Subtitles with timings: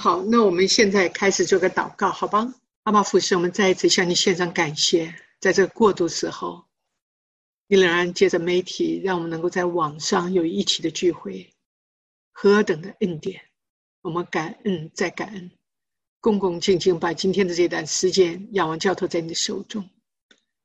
[0.00, 2.54] 好，那我们现在开始做个祷告，好吧？
[2.84, 6.64] 阿爸父神，我们再一次向你献上感谢，在这个过渡时候，
[7.68, 11.52] 你仍然借着媒体，让我们能够在网上有一起的聚会，
[12.32, 13.42] 何等的恩典！
[14.00, 15.50] 我们感恩再感恩，
[16.18, 19.86] 恭恭敬敬把今天的这段时间仰望交托在你的手中，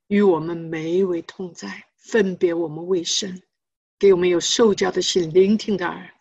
[0.06, 3.42] 与我们每一位同在，分别我们为神，
[3.98, 6.15] 给我们有受教的心，聆听的耳。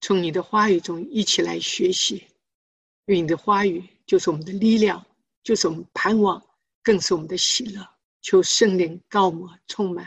[0.00, 2.16] 从你的话语中一起来学习，
[3.06, 5.04] 因为你的话语就是我们的力量，
[5.42, 6.42] 就是我们盼望，
[6.82, 7.86] 更是我们的喜乐。
[8.20, 10.06] 求圣灵高摩充满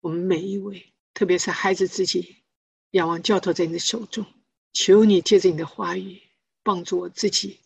[0.00, 2.36] 我们每一位，特别是孩子自己，
[2.90, 4.26] 仰望教头在你的手中。
[4.72, 6.20] 求你借着你的话语
[6.62, 7.60] 帮助我自己，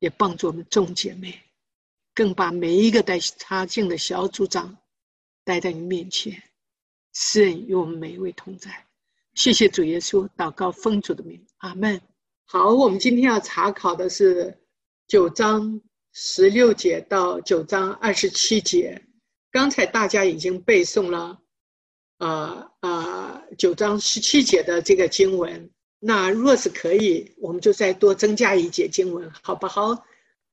[0.00, 1.40] 也帮助我们众姐妹，
[2.14, 4.76] 更把每一个带差进的小组长
[5.44, 6.42] 带在你面前，
[7.12, 8.86] 使人与我们每一位同在。
[9.34, 12.00] 谢谢主耶稣，祷告奉主的名，阿门。
[12.44, 14.58] 好，我们今天要查考的是
[15.08, 15.80] 九章
[16.12, 19.02] 十六节到九章二十七节。
[19.50, 21.38] 刚才大家已经背诵了，
[22.18, 25.70] 呃呃，九章十七节的这个经文。
[25.98, 30.04] 那若是可以，我们就再多增加一节经文，好不好？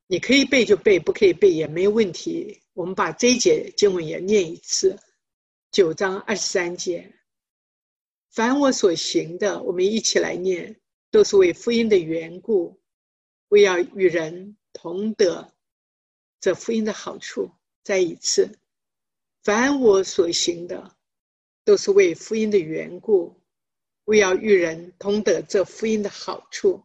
[0.08, 2.62] 你可以背就背，不可以背也没问题。
[2.74, 4.98] 我们把这一节经文也念一次，
[5.72, 7.14] 九章二十三节。
[8.32, 12.80] 凡我所行的，我们一起来念，都是为福音的缘故，
[13.48, 15.52] 为要与人同得
[16.40, 17.50] 这福音的好处。
[17.84, 18.52] 再一次，
[19.42, 20.96] 凡我所行的，
[21.66, 23.36] 都是为福音的缘故，
[24.06, 26.84] 为要与人同得这福音的好处。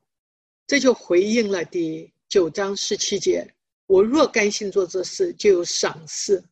[0.66, 3.46] 这就回应了第九章十七节：
[3.84, 6.42] 我若甘心做这事，就有赏赐；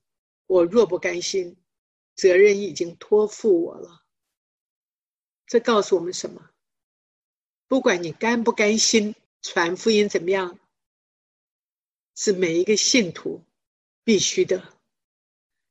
[0.47, 1.57] 我若不甘心，
[2.15, 4.02] 责任已经托付我了。
[5.53, 6.49] 这告诉我们什么？
[7.69, 10.59] 不管你甘不甘心传福音，怎么样，
[12.15, 13.45] 是每一个信徒
[14.03, 14.81] 必须的。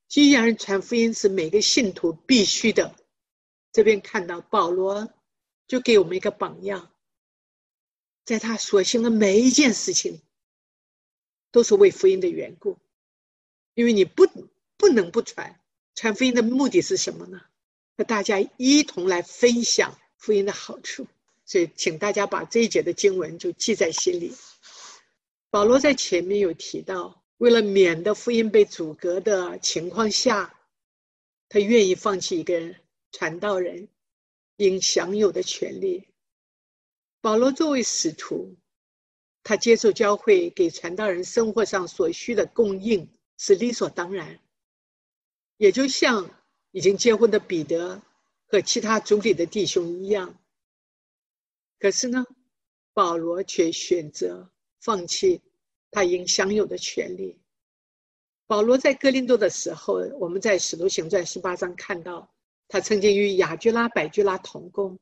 [0.08, 2.95] 既然传福音是每个信徒必须的，
[3.72, 5.11] 这边看到保罗
[5.66, 6.94] 就给我们一个榜样，
[8.23, 10.22] 在他所行的每一件事情，
[11.50, 12.78] 都是为福音的缘故。
[13.73, 14.28] 因为你不
[14.78, 15.60] 不能不传，
[15.95, 17.42] 传福音的目的是什么呢？
[18.02, 21.06] 和大家一同来分享福音的好处，
[21.45, 24.34] 所以请大家把这一节的经文就记在心里。
[25.52, 30.52] 保罗在前面有提到，为了免得福音被阻隔的情况下，
[31.48, 32.73] 他愿意放弃一个
[33.11, 33.88] 传道人
[34.56, 36.08] 应享有的权利。
[37.22, 38.58] 保罗作为使徒，
[39.44, 43.08] 他接受教会给传道人生活上所需的供应
[43.38, 44.40] 是理所当然，
[45.58, 46.28] 也就像。
[46.71, 48.02] 已经结婚的彼得
[48.48, 50.37] 和其他族里的弟兄一样，
[51.80, 52.26] 可是呢，
[52.93, 54.49] 保罗却选择
[54.80, 55.42] 放弃
[55.89, 57.37] 他应享有的权利。
[58.48, 62.33] 保罗在哥林多的时候，我们在《使徒行传》十八章看到，
[62.67, 64.99] 他曾经与雅居拉、百居拉同工。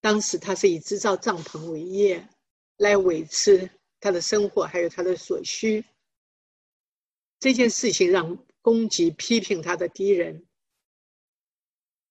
[0.00, 2.28] 当时他是以制造帐篷为业，
[2.76, 3.68] 来维持
[3.98, 5.84] 他的生活，还有他的所需。
[7.40, 10.44] 这件事情让攻击、批评他的敌人。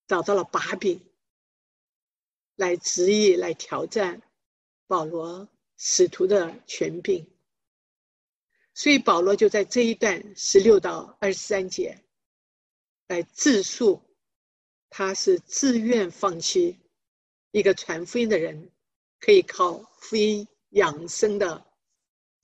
[0.07, 1.01] 找到了把柄，
[2.55, 4.21] 来质疑、来挑战
[4.87, 7.29] 保罗使徒的权柄，
[8.73, 12.01] 所以保罗就在这一段十六到二十三节
[13.07, 14.01] 来自述，
[14.89, 16.79] 他是自愿放弃
[17.51, 18.71] 一个传福音的人
[19.19, 21.65] 可以靠福音养生的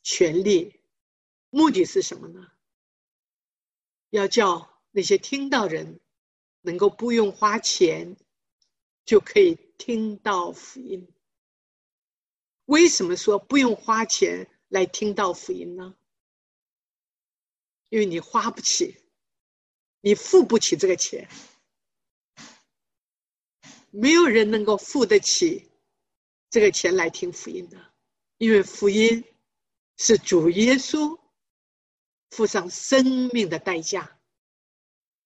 [0.01, 0.81] 权利，
[1.49, 2.51] 目的是什么呢？
[4.09, 6.01] 要叫那些听到人。
[6.63, 8.17] 能够不用花钱
[9.05, 11.07] 就可以听到福音。
[12.65, 15.95] 为什么说不用花钱来听到福音呢？
[17.89, 18.97] 因为你花不起，
[20.01, 21.29] 你付不起这个钱。
[23.91, 25.69] 没有人能够付得起
[26.49, 27.93] 这个钱来听福音的，
[28.37, 29.23] 因为福音
[29.97, 31.19] 是主耶稣
[32.31, 34.12] 付上生命的代价。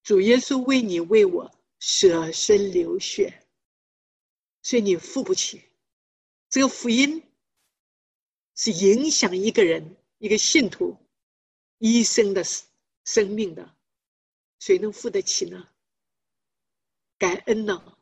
[0.08, 3.46] 主耶稣为你为我舍身流血，
[4.62, 5.62] 所以你付不起。
[6.48, 7.22] 这个福音
[8.54, 10.96] 是影响一个人、一个信徒
[11.76, 12.42] 一生的
[13.04, 13.76] 生命的，
[14.60, 15.68] 谁能付得起呢？
[17.18, 17.98] 感恩呢？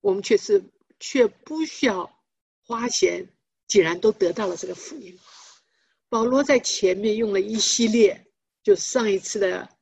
[0.00, 0.60] 我们却是
[0.98, 2.12] 却不需要
[2.64, 3.24] 花钱，
[3.68, 5.16] 既然都得到了这个福音。
[6.08, 8.26] 保罗在前面用了一系列，
[8.64, 9.76] 就上一次的。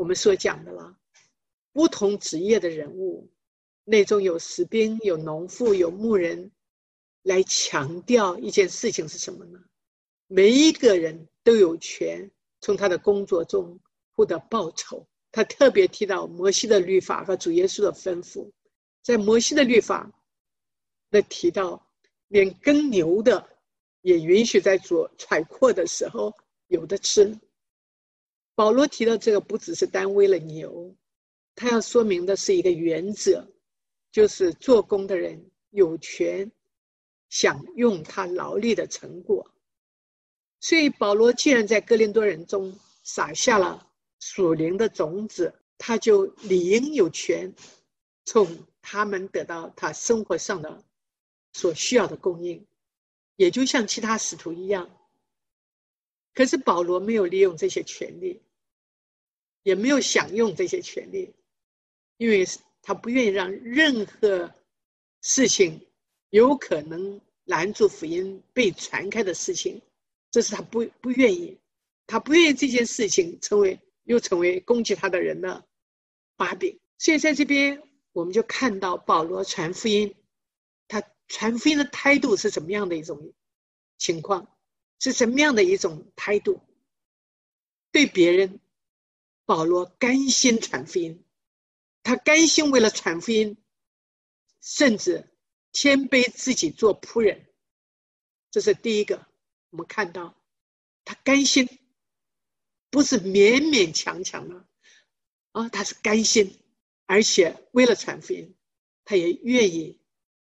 [0.00, 0.96] 我们所讲的了，
[1.74, 3.30] 不同职业的人物，
[3.84, 6.50] 那种有士兵、有农妇、有牧人，
[7.24, 9.60] 来强调一件事情是什么呢？
[10.26, 12.30] 每一个人都有权
[12.62, 13.78] 从他的工作中
[14.12, 15.06] 获得报酬。
[15.32, 18.50] 他特别提到摩西的律法和主耶稣的吩咐，
[19.02, 20.10] 在摩西的律法
[21.10, 21.86] 那提到，
[22.28, 23.46] 连耕牛的
[24.00, 26.34] 也允许在做揣阔的时候
[26.68, 27.38] 有的吃。
[28.60, 30.94] 保罗提到这个不只是单为了牛，
[31.54, 33.50] 他要说明的是一个原则，
[34.12, 36.52] 就是做工的人有权
[37.30, 39.50] 享用他劳力的成果。
[40.60, 43.86] 所以保罗既然在哥林多人中撒下了。
[44.18, 47.54] 属灵的种子，他就理应有权
[48.26, 48.46] 从
[48.82, 50.84] 他们得到他生活上的
[51.54, 52.66] 所需要的供应，
[53.36, 54.90] 也就像其他使徒一样。
[56.34, 58.42] 可是保罗没有利用这些权利，
[59.62, 61.32] 也没有享用这些权利，
[62.16, 62.46] 因为
[62.82, 64.52] 他不愿意让任何
[65.22, 65.86] 事情
[66.30, 69.80] 有可能拦住福音被传开的事情，
[70.30, 71.58] 这是他不不愿意，
[72.06, 73.78] 他不愿意这件事情成为。
[74.04, 75.64] 又成为攻击他的人的
[76.34, 77.80] 把柄，所以在这边
[78.12, 80.12] 我们就看到保罗传福音，
[80.88, 83.32] 他传福音的态度是怎么样的一种
[83.98, 84.48] 情况，
[84.98, 86.60] 是什么样的一种态度？
[87.92, 88.58] 对别人，
[89.50, 91.24] 保罗甘心传福音，
[92.04, 93.56] 他甘心为了传福音，
[94.60, 95.28] 甚至
[95.72, 97.48] 谦卑自己做仆人，
[98.52, 99.26] 这是第一个。
[99.70, 100.40] 我们看到
[101.04, 101.68] 他甘心。
[102.90, 104.68] 不是勉勉强强的，
[105.50, 106.56] 啊，他是甘心，
[107.06, 108.54] 而且为了传福音，
[109.04, 110.00] 他也愿意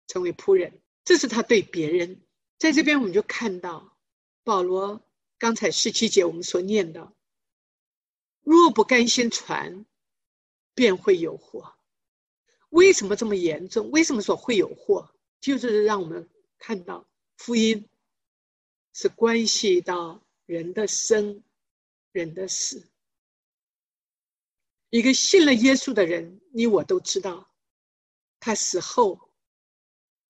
[0.09, 0.83] 成为仆人。
[1.05, 2.27] 这是他对别人。
[2.59, 3.97] 在这边，我们就看到
[4.43, 5.09] 保罗
[5.39, 7.13] 刚才十七节我们所念的：
[8.52, 9.85] 若不甘心传，
[10.75, 11.75] 便会有祸。
[12.70, 13.91] 为什么这么严重？
[13.91, 15.14] 为什么说会有祸？
[15.41, 17.06] 就是让我们看到
[17.37, 17.88] 福音
[18.93, 21.43] 是关系到人的生。
[22.12, 22.91] 人的死，
[24.88, 27.49] 一个信了耶稣的人，你我都知道，
[28.41, 29.31] 他死后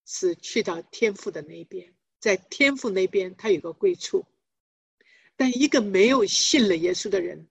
[0.05, 4.27] 是去到天父的那边，在天父那边他有个归处。
[5.35, 7.47] 但一个没有信了耶稣的人，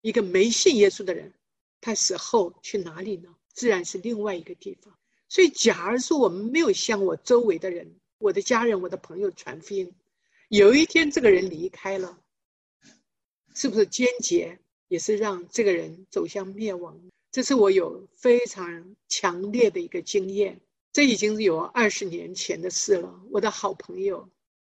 [0.00, 1.32] 一个没信耶稣的人，
[1.80, 3.34] 他死后去哪里呢？
[3.52, 4.96] 自然是另外一个地方。
[5.28, 9.92] 所以，假如说我们没有向我周围的人、我的家人、我的朋友传福音，
[10.48, 12.18] 有一天这个人离开了。
[13.54, 16.96] 是不是间接也是让这个人走向灭亡？
[17.32, 20.60] 这是我有非常强烈的一个经验。
[20.92, 23.20] 这已经有二十年前的事了。
[23.30, 24.28] 我的好朋友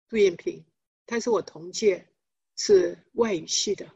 [0.10, 0.66] 杜艳萍，
[1.06, 2.08] 她是我同届，
[2.58, 3.88] 是外语系的。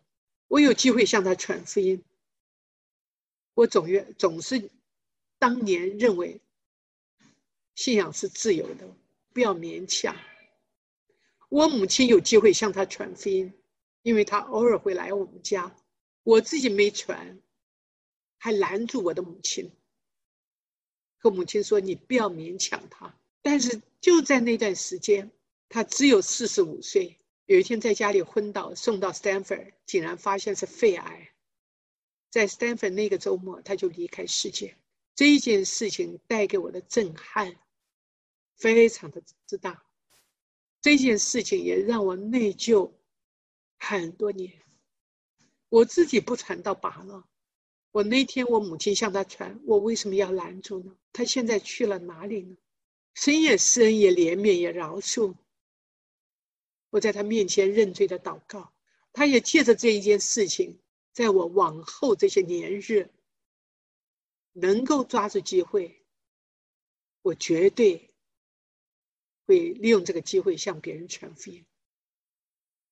[0.47, 2.03] 我有机会向她传福音。
[3.53, 4.69] 我总愿总是
[5.39, 6.39] 当年认为
[7.75, 8.87] 信仰是自由的，
[9.33, 10.15] 不要勉强。
[11.49, 13.53] 我母亲有机会向她传福音。
[14.05, 15.75] 因为他偶尔会来我们家，
[16.21, 17.39] 我自己没传，
[18.37, 19.71] 还拦住我的母亲，
[21.17, 25.31] 和母亲说：“你不要勉强他。”但是就在那段时间，
[25.69, 27.17] 他只有四十五岁。
[27.45, 31.29] 有一天在家里昏倒，送到 Stanford，竟然发现是肺癌。
[32.31, 34.75] 在 Stanford 那个周末，他就离开世界。
[35.13, 37.55] 这一件事情带给我的震撼，
[38.57, 39.83] 非常的之大。
[40.81, 42.91] 这件事情也让我内疚。
[43.77, 44.51] 很多年，
[45.69, 47.27] 我自己不传到拔了。
[47.91, 50.95] 我那天我母亲向他传，我为什么要拦住呢？
[51.13, 52.57] 他现在去了哪里呢？
[53.13, 55.35] 神也施恩，也怜悯，也饶恕。
[56.95, 58.73] 我在他面前认罪的祷告，
[59.11, 60.79] 他也借着这一件事情，
[61.11, 63.09] 在我往后这些年日，
[64.53, 66.01] 能够抓住机会，
[67.21, 68.13] 我绝对
[69.45, 71.65] 会利用这个机会向别人传福音。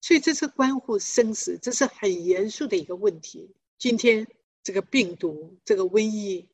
[0.02, 3.56] 所以这是关乎生死，这是很严肃的一个问题。
[3.78, 4.28] 今天
[4.64, 6.50] 这个病毒、这个瘟疫，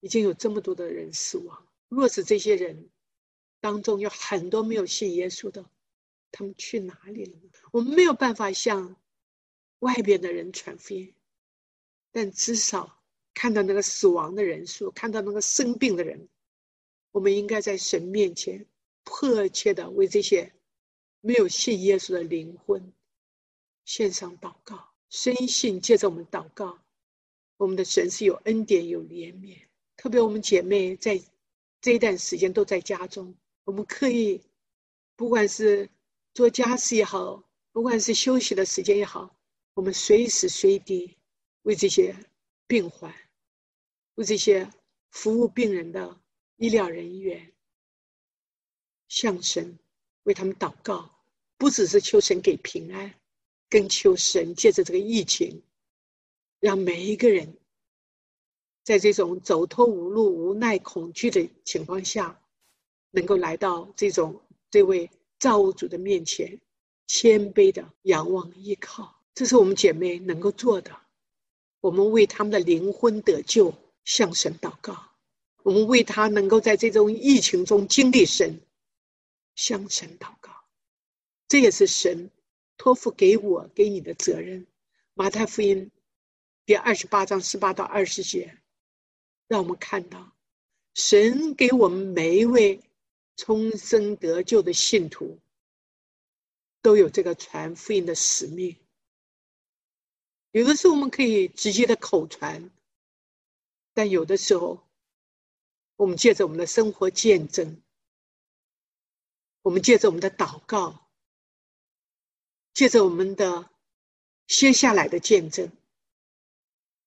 [0.00, 1.66] 已经有这么多的人死亡。
[1.88, 2.90] 若是这些人
[3.58, 5.64] 当中有很多没有信耶稣的，
[6.36, 7.32] 他们去哪里了？
[7.72, 8.94] 我们没有办法向
[9.78, 11.14] 外边的人传福音，
[12.12, 13.02] 但至少
[13.32, 16.28] 看到那个死亡的人数，看到那个生病的人，
[17.10, 18.66] 我们应该在神面前
[19.02, 20.52] 迫切的为这些。
[21.22, 22.92] 没有信耶稣的灵魂，
[23.84, 26.78] 献上祷告，深信借着我们祷告，
[27.56, 29.58] 我们的神是有恩典有怜悯。
[29.96, 31.20] 特别我们姐妹在
[31.80, 34.40] 这一段时间都在家中，我们可以，
[35.16, 35.88] 不管是
[36.36, 39.34] 做家事也好，不管是休息的时间也好，
[39.72, 41.16] 我们随时随地
[41.62, 42.14] 为这些
[42.66, 43.10] 病患，
[44.16, 44.70] 为这些
[45.08, 46.20] 服务病人的
[46.56, 47.50] 医疗人员
[49.08, 49.78] 向神
[50.24, 51.10] 为他们祷告，
[51.56, 53.14] 不只是求神给平安，
[53.70, 55.62] 更求神借着这个疫情，
[56.60, 57.56] 让每一个人
[58.82, 62.38] 在这种走投无路、无奈、恐惧的情况下，
[63.10, 64.38] 能够来到这种
[64.70, 66.60] 这位造物主的面前，
[67.06, 69.22] 谦卑的仰望依靠。
[69.34, 70.96] 这是我们姐妹能够做的。
[71.80, 73.72] 我们为他们的灵魂得救
[74.04, 74.96] 向神祷告，
[75.62, 78.60] 我们为他能够在这种疫情中经历神
[79.54, 80.52] 向神祷告。
[81.48, 82.30] 这也是神
[82.76, 84.66] 托付给我给你的责任。
[85.14, 85.90] 马太福音
[86.64, 88.58] 第二十八章十八到二十节，
[89.46, 90.32] 让我们看到
[90.94, 92.80] 神给我们每一位
[93.36, 95.38] 重生得救的信徒
[96.82, 98.76] 都有这个传福音的使命。
[100.52, 102.70] 有的时候我们可以直接的口传，
[103.92, 104.82] 但有的时候，
[105.96, 107.82] 我们借着我们的生活见证，
[109.62, 111.08] 我们借着我们的祷告，
[112.72, 113.68] 借着我们的
[114.46, 115.70] 歇下来的见证，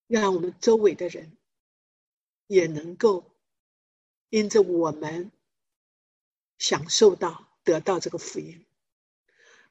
[0.06, 1.36] 让我们周围的人
[2.46, 3.24] 也能够
[4.30, 5.32] 因着我们
[6.60, 8.64] 享受到得到这个福音。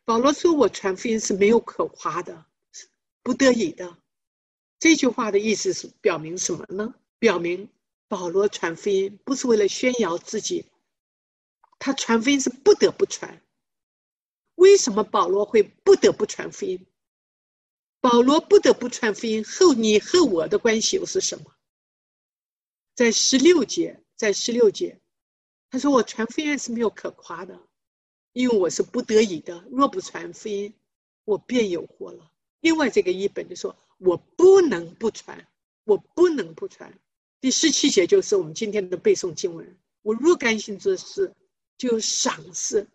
[0.05, 2.47] 保罗说：“我传福音是没有可夸的。”
[3.23, 3.99] 不得已的，
[4.79, 6.95] 这句话的意思是表明什么呢？
[7.19, 7.69] 表明
[8.07, 10.65] 保罗传福音不是为了炫耀自己，
[11.79, 13.43] 他传福音是不得不传。
[14.55, 16.87] 为什么保罗会不得不传福音？
[18.01, 21.55] 保罗不得不传福音后，你和我的关系又是什么？
[22.95, 24.99] 在十六节，在十六节，
[25.71, 27.61] 他说：“我传福音是没有可夸的，
[28.33, 29.65] 因为我是不得已的。
[29.71, 30.73] 若不传福音，
[31.25, 35.47] 我便有祸了。”另外，这个译本就说：“我不能不传，
[35.85, 36.99] 我不能不传。”
[37.41, 41.33] 第十七节就是我们今天的背诵经文：“我若甘心做事，
[41.77, 42.87] 就赏赐；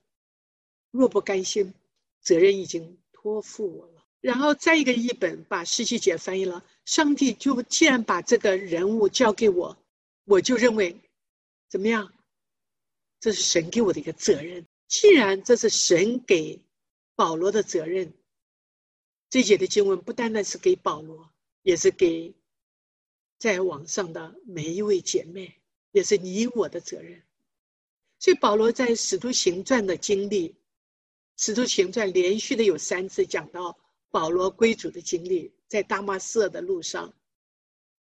[0.92, 1.74] 若不甘心，
[2.22, 9.78] 责任已经托付我了。”然后再一个译本把十七节翻译了：“上帝就既然把这个人物交给我，
[10.26, 11.00] 我就认为
[11.70, 12.12] 怎么样？
[13.24, 14.68] 这是神给我的一个责任。
[14.90, 16.62] 既然这是神给
[17.16, 18.14] 保罗的责任。”
[19.32, 22.36] 这节的经文不单单是给保罗，也是给
[23.40, 25.56] 在网上的每一位姐妹，
[25.94, 27.24] 也是你我的责任。
[28.20, 30.50] 所以保罗在《使徒行传》的经历，
[31.38, 33.80] 《使徒行传》连续的有三次讲到
[34.12, 37.14] 保罗归主的经历，在大马色的路上，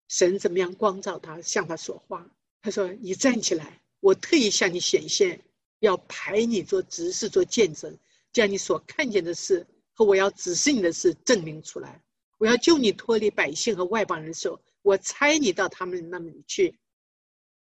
[0.09, 2.29] 神怎么样光照他，向他说话。
[2.61, 5.41] 他说：“你站起来，我特意向你显现，
[5.79, 7.97] 要派你做执事，做见证，
[8.33, 12.03] 将你所看见的事。”和我要指示你的事证明出来，
[12.39, 16.79] 我要救你脱离百姓和外邦人手，我差你到他们那里去，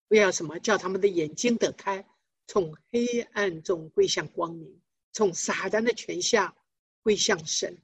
[0.09, 0.59] 我要什么？
[0.59, 2.07] 叫他们的眼睛得开，
[2.47, 4.79] 从黑暗中归向光明，
[5.15, 6.55] 从撒旦的权下
[7.03, 7.79] 归向神。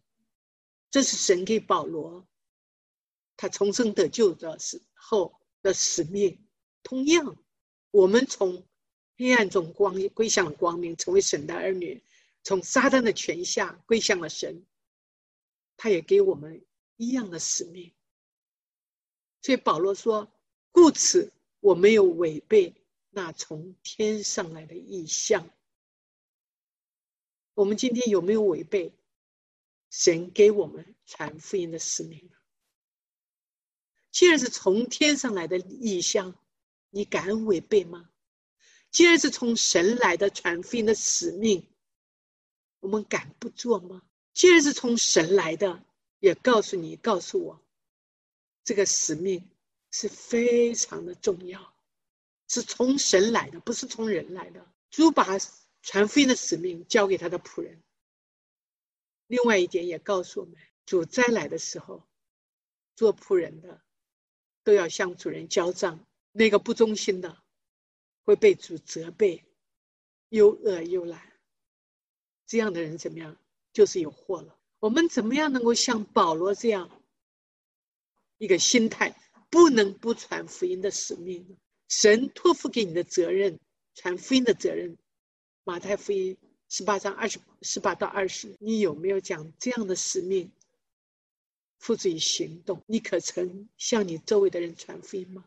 [0.90, 2.28] 这是神给保罗，
[3.38, 6.46] 他重生得救的时候的使命。
[6.82, 7.34] 同样，
[7.94, 8.66] 我们从
[9.16, 12.02] 黑暗中光归向了光明，成为神的儿女。
[12.42, 14.66] 从撒旦的权下归向了神，
[15.76, 16.60] 他也给我们
[16.96, 17.92] 一样的使命。
[19.42, 20.28] 所以保罗说
[20.72, 22.74] ：“故此，我没有违背
[23.10, 25.48] 那从天上来的意象。”
[27.54, 28.92] 我们今天有没有违背
[29.88, 32.28] 神给我们传福音的使命？
[34.10, 36.34] 既然是从天上来的意象，
[36.94, 38.08] 你敢违背吗？
[38.92, 41.66] 既然是从神来的传福音的使命，
[42.78, 44.00] 我们敢不做吗？
[44.32, 45.84] 既然是从神来的，
[46.20, 47.60] 也告诉你，告诉我，
[48.62, 49.50] 这个使命
[49.90, 51.74] 是非常的重要，
[52.46, 54.64] 是从神来的，不是从人来的。
[54.92, 55.36] 主把
[55.82, 57.82] 传福音的使命交给他的仆人。
[59.26, 62.06] 另外一点也告诉我们，主再来的时候，
[62.94, 63.82] 做仆人的
[64.62, 66.06] 都要向主人交账。
[66.36, 67.40] 那个不忠心的
[68.24, 69.44] 会被主责备，
[70.30, 71.32] 又恶又懒。
[72.44, 73.36] 这样的人怎么样？
[73.72, 74.58] 就是有祸了。
[74.80, 76.90] 我们怎么样能够像保罗这样
[78.38, 79.16] 一个心态，
[79.48, 81.56] 不能不传福音的使命呢？
[81.88, 83.60] 神托付给你的责任，
[83.94, 84.98] 传福音的责任。
[85.62, 86.36] 马太福音
[86.68, 90.50] 十八章二十十八到二十，你有没有讲这样的使命
[91.78, 92.82] 付诸于行动？
[92.86, 95.44] 你可曾向你周围的人传福音吗？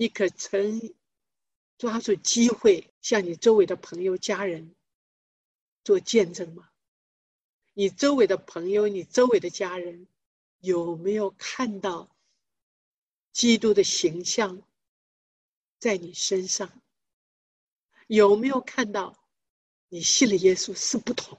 [0.00, 0.94] 你可曾
[1.76, 4.74] 抓住机会向你周围的朋友、家人？
[5.84, 6.70] 做见证吗？
[7.74, 10.06] 你周围的朋友，你周围的家人，
[10.60, 12.16] 有没有看到
[13.32, 14.62] 基督的形象
[15.78, 16.80] 在你身上？
[18.06, 19.22] 有没有看到
[19.90, 21.38] 你信了耶稣是不同，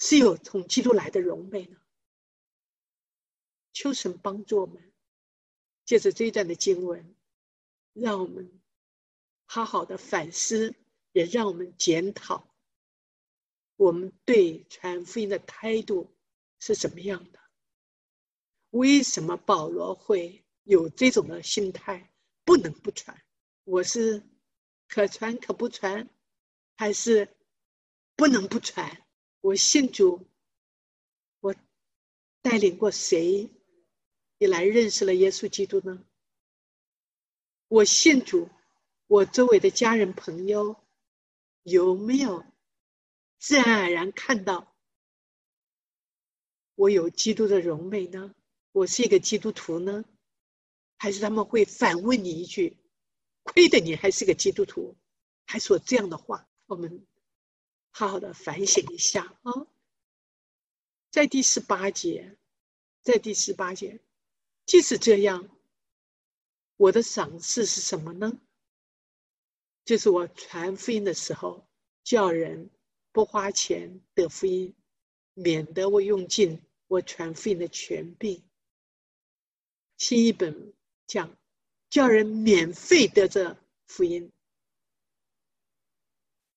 [0.00, 1.80] 是有从基督来的荣美呢？
[3.72, 4.85] 求神帮助我们，
[5.86, 7.14] 借着这一段的经文，
[7.94, 8.60] 让我们
[9.46, 10.74] 好好的反思，
[11.12, 12.54] 也让我们检讨
[13.76, 16.14] 我们对传福音的态度
[16.58, 17.40] 是怎么样的。
[18.70, 22.12] 为什么保罗会有这种的心态？
[22.44, 23.22] 不能不传，
[23.64, 24.22] 我是
[24.88, 26.08] 可传可不传，
[26.76, 27.28] 还是
[28.14, 29.06] 不能不传？
[29.40, 30.28] 我信主，
[31.40, 31.54] 我
[32.42, 33.50] 带领过谁
[34.38, 36.04] 你来认识了耶稣基督呢？
[37.68, 38.48] 我信主，
[39.06, 40.76] 我周围的家人朋友
[41.62, 42.44] 有没有
[43.38, 44.74] 自然而然看到
[46.74, 48.34] 我有基督的荣美呢？
[48.72, 50.04] 我是一个基督徒呢，
[50.98, 52.76] 还是他们会反问你一句
[53.42, 54.94] ：“亏得你还是个基督徒，
[55.46, 57.06] 还说这样的话？”我们
[57.90, 59.66] 好好的反省一下啊。
[61.10, 62.36] 在第十八节，
[63.00, 63.98] 在第十八节，
[64.66, 65.48] 即使这样，
[66.76, 68.38] 我的赏赐是什么呢？
[69.84, 71.64] 就是我传福音的时候，
[72.02, 72.68] 叫人
[73.12, 74.74] 不花钱得福音，
[75.34, 78.42] 免得我用尽我传福音的权柄。
[79.98, 80.74] 新一本
[81.06, 81.38] 讲，
[81.88, 83.56] 叫人免费得这
[83.86, 84.32] 福音，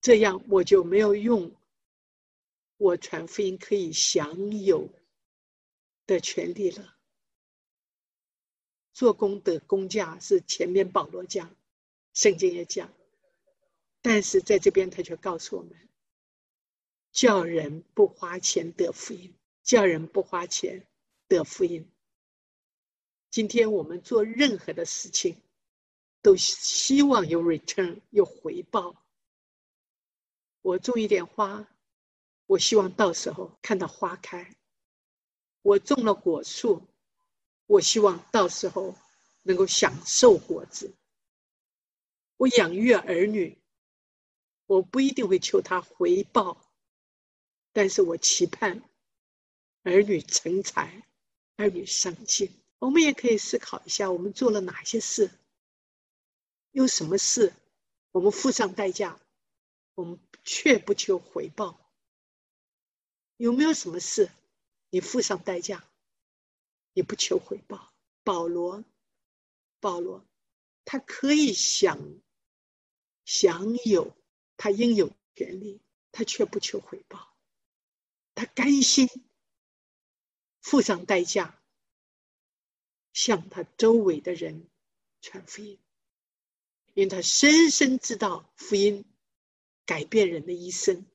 [0.01, 1.55] 这样我就没有用
[2.77, 4.89] 我传福音可以享有
[6.07, 6.98] 的权利了。
[8.99, 11.55] 做工的工价是前面保罗讲，
[12.13, 12.93] 圣经也讲，
[14.01, 15.71] 但是在这边他却告诉我们，
[17.09, 20.85] 叫人不花钱得福音，叫人不花钱
[21.29, 21.89] 得福音。
[23.29, 25.41] 今天我们做任何的事情，
[26.21, 29.01] 都希望有 return 有回报。
[30.61, 31.65] 我种一点花，
[32.47, 34.43] 我希望到时候看到花开；
[35.61, 36.85] 我种了果树，
[37.69, 38.95] 我希望到时候
[39.43, 40.91] 能够享受果子。
[42.35, 43.59] 我养育儿女，
[44.65, 46.57] 我不一定会求他回报，
[47.71, 48.81] 但是我期盼
[49.83, 51.03] 儿女成才，
[51.57, 52.51] 儿女上进。
[52.79, 55.29] 我们也可以思考一下，我们做了哪些事？
[56.71, 57.53] 有什么事
[58.11, 59.19] 我们付上代价，
[59.93, 61.79] 我们却不求回报？
[63.37, 64.31] 有没有什么事
[64.89, 65.87] 你付上代价，
[66.99, 67.93] 也不求回报？
[68.25, 68.83] 保罗，
[69.79, 70.27] 保罗，
[70.83, 71.97] 他可以享
[73.23, 74.17] 享有
[74.57, 75.81] 他应有权利，
[76.11, 77.33] 他却不求回报，
[78.35, 79.07] 他甘心
[80.59, 81.55] 付上代价。
[83.11, 84.69] 向他周围的人
[85.21, 85.79] 传福音，
[86.93, 89.03] 因为他深深知道福音
[89.85, 91.05] 改变人的一生，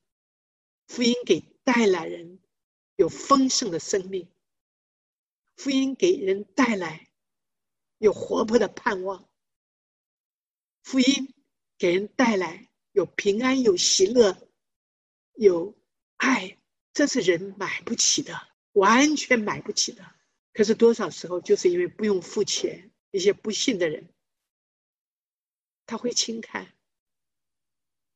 [0.87, 2.39] 福音给带来人
[2.95, 4.27] 有丰盛的生命，
[5.55, 7.09] 福音给人带来
[7.97, 9.29] 有活泼的盼望，
[10.83, 11.33] 福音
[11.77, 14.49] 给人带来有平安、有喜乐、
[15.33, 15.75] 有
[16.17, 16.57] 爱，
[16.93, 20.05] 这是人买不起的，完全买不起的。
[20.53, 24.13] 可是多少时候，就是因为不用付钱，一些不信的人，
[25.85, 26.73] 他会轻看，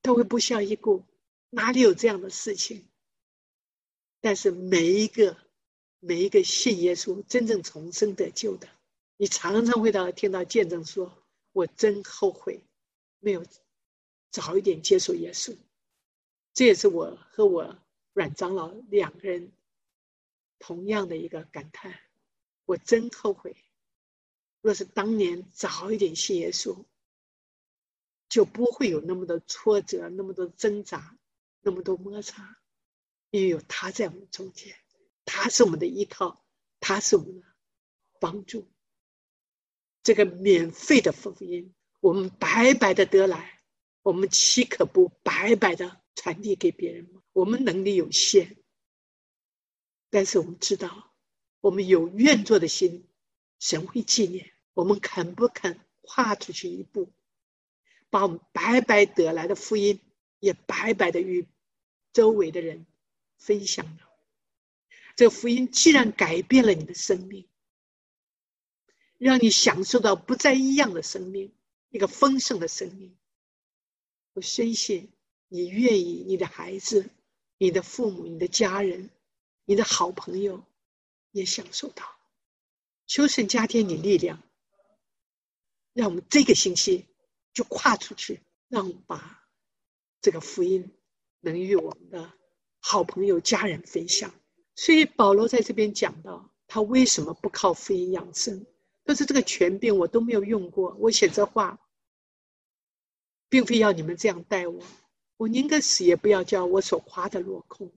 [0.02, 1.06] 他会不屑一顾，
[1.50, 2.88] 哪里有这样的事情？
[4.22, 5.38] 但是每一个
[6.00, 8.70] 每一个信耶稣、真正重生得救的，
[9.18, 11.12] 你常常会到听到见证说
[11.52, 12.62] ：“我真后悔，
[13.20, 13.46] 没有
[14.30, 15.58] 早一点接受耶稣。”
[16.54, 17.78] 这也是我和我
[18.14, 19.52] 阮长老两个人
[20.58, 22.00] 同样的一个感叹。
[22.66, 23.56] 我真后悔，
[24.62, 26.86] 若是当年早一点信耶稣，
[28.30, 31.18] 就不会有那么多挫折、那么多挣扎、
[31.62, 32.58] 那么多摩擦，
[33.32, 34.76] 因为有他在我们中间，
[35.32, 36.44] 他是我们的依靠，
[36.80, 37.46] 他是我们的
[38.20, 38.68] 帮助。
[40.02, 43.62] 这个免费的福音，我们白白的得来，
[44.02, 47.22] 我们岂可不白白的传递给别人吗？
[47.32, 48.58] 我们能力有限，
[50.10, 51.14] 但是我们知道。
[51.62, 53.08] 我们有愿做的心，
[53.60, 54.52] 神会纪念。
[54.74, 57.12] 我们肯不肯跨出去一步，
[58.10, 60.00] 把我们白白得来的福音，
[60.40, 61.48] 也白白的与
[62.14, 62.88] 周围的人
[63.38, 64.09] 分享呢。
[65.20, 67.46] 这福音既然改变了你的生命，
[69.18, 71.52] 让你享受到不再一样的生命，
[71.90, 73.18] 一个丰盛的生命，
[74.32, 75.12] 我深信
[75.50, 77.10] 你愿意，你的孩子、
[77.58, 79.10] 你的父母、你的家人、
[79.66, 80.64] 你的好朋友。
[81.32, 82.06] 也享受到，
[83.06, 84.42] 求神加添你力量，
[85.92, 87.06] 让我们这个星期
[87.54, 89.46] 就跨出去，让我们把
[90.22, 90.90] 这个福音
[91.42, 92.34] 能与我们的
[92.80, 94.34] 好朋友、家人分享。
[94.82, 98.66] 所以保罗在这边讲到，他为什么不靠福音养生？
[99.04, 100.96] 但是这个权柄我都没有用过。
[101.02, 101.78] 我写这话，
[103.50, 104.82] 并非要你们这样待我。
[105.36, 107.92] 我宁可死，也不要叫我所夸的落空。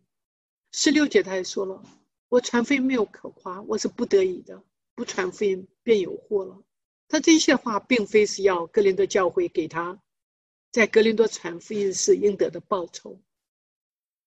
[0.72, 1.80] 十六节他还说了
[2.28, 4.60] ：“我传福音没有可夸，我是不得已的。
[4.96, 6.60] 不传福音便有祸了。”
[7.06, 10.02] 他这些话并非是要格林多教会给他
[10.72, 13.20] 在格林多传福音时应得的报酬。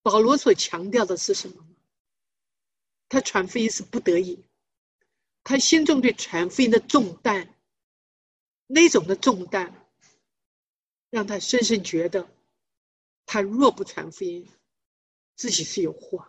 [0.02, 1.68] 保罗所强调的是什么？
[3.10, 4.46] 他传福音是不得已。
[5.44, 7.56] 他心中对传福音的重担，
[8.66, 9.88] 那种的重担，
[11.12, 12.28] 让他深深觉得，
[13.26, 14.50] 他若不传福音，
[15.36, 16.28] 自己是有祸，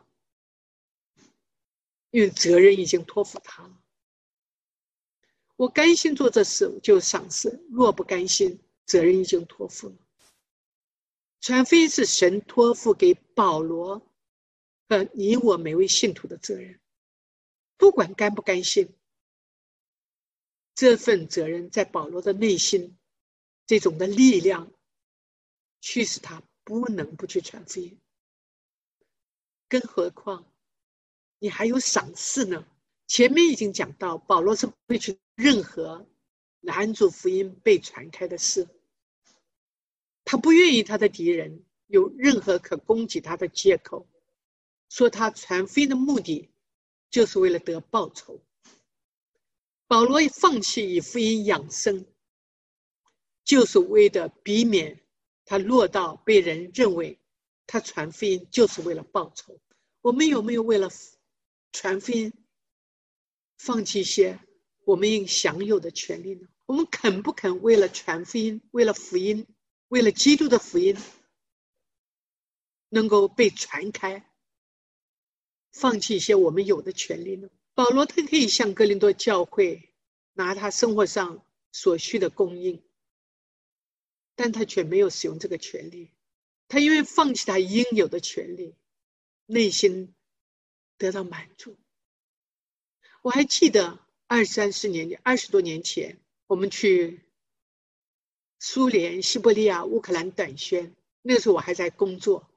[2.11, 3.81] 因为责任已经托付他了。
[5.57, 9.97] 我甘心做这事就赏赐；若不甘心，责任已经托付了。
[11.41, 14.03] 传福音是神托付给保罗
[14.89, 16.79] 和你我每位信徒的责任，
[17.77, 18.89] 不管甘不甘心。
[20.75, 22.99] 这份责任在保罗的内心，
[23.67, 24.71] 这种的力量，
[25.81, 27.99] 驱使他不能不去传福音。
[29.69, 30.47] 更何况，
[31.39, 32.67] 你还有赏赐呢？
[33.07, 36.07] 前面已经讲到，保罗是不会去任何
[36.61, 38.69] 拦阻福音被传开的事。
[40.25, 44.07] 他不愿意他的敌人有任何可攻击他的借口，
[44.89, 46.51] 说他传福音的目的
[47.11, 48.43] 就是为了得报酬。
[49.87, 52.07] 保罗放弃以福音养生，
[53.45, 55.01] 就是为了避免
[55.45, 57.19] 他落到被人认为
[57.67, 59.61] 他传福音就是为了报仇。
[60.01, 60.89] 我们有没有为了
[61.73, 62.33] 传福音
[63.59, 64.39] 放弃一些
[64.85, 66.49] 我们应享有的权利呢？
[66.67, 69.47] 我们肯不肯为了传福音、为了福音、
[69.89, 70.97] 为了基督的福音
[72.89, 74.29] 能够被传开，
[75.79, 77.51] 放弃一些我们有的权利呢？
[77.75, 79.91] 保罗他可以向哥林多教会
[80.33, 82.83] 拿他生活上所需的供应，
[84.35, 86.11] 但他却没有使用这个权利。
[86.67, 88.75] 他因为放弃他应有的权利，
[89.45, 90.15] 内心
[90.97, 91.77] 得到满足。
[93.21, 97.21] 我还记得二三十年、二十多年前，我们去
[98.59, 102.49] 苏联、西伯利亚、乌克兰短宣，那时候我还在工作。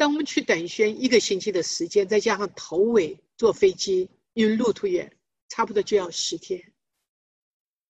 [0.00, 3.20] 当我们去短宣一个星期的时间，再加上头尾。
[3.36, 5.14] 坐飞机，因为路途远，
[5.50, 6.72] 差不多就要十天。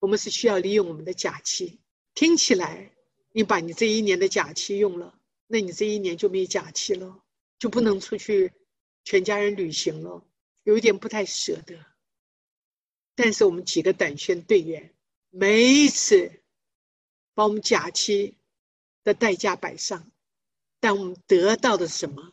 [0.00, 1.78] 我们是需要利用我们的假期。
[2.14, 2.92] 听起来，
[3.30, 7.22] 你把你这一年的假期用了，那你这一年就没假期了，
[7.60, 8.52] 就不能出去
[9.04, 10.24] 全家人旅行了，
[10.64, 11.78] 有一点不太舍得。
[13.14, 14.92] 但是我们几个短宣队员，
[15.30, 16.42] 每一次
[17.34, 18.36] 把我们假期
[19.04, 20.10] 的代价摆上，
[20.80, 22.32] 但我们得到的什么？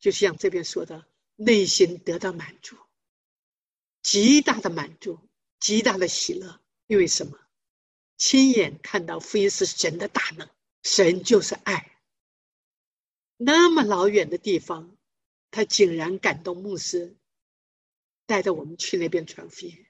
[0.00, 1.04] 就像这边说的。
[1.40, 2.76] 内心得到满足，
[4.02, 5.20] 极大的满足，
[5.60, 6.60] 极大的喜乐。
[6.88, 7.38] 因为什么？
[8.16, 10.48] 亲眼看到福音是神的大能，
[10.82, 11.96] 神就是爱。
[13.36, 14.96] 那么老远的地方，
[15.52, 17.16] 他竟然感动牧师，
[18.26, 19.86] 带着我们去那边传福音。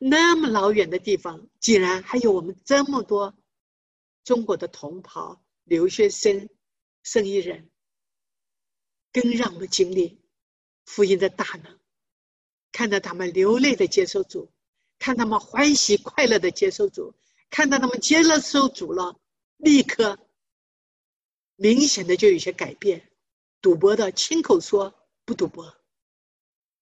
[0.00, 3.38] 那么老远的地方，竟然还有我们这么多
[4.24, 6.48] 中国的同袍、留学生、
[7.06, 7.70] 生意人，
[9.12, 10.20] 更让我们经历。
[10.86, 11.78] 福音的大能，
[12.72, 14.50] 看到他们流泪的接受主，
[14.98, 17.14] 看他们欢喜快乐的接受主，
[17.48, 19.20] 看到他们接了受主了，
[19.56, 20.18] 立刻
[21.54, 23.08] 明显的就有些改变。
[23.60, 24.92] 赌博的亲口说
[25.24, 25.76] 不赌博，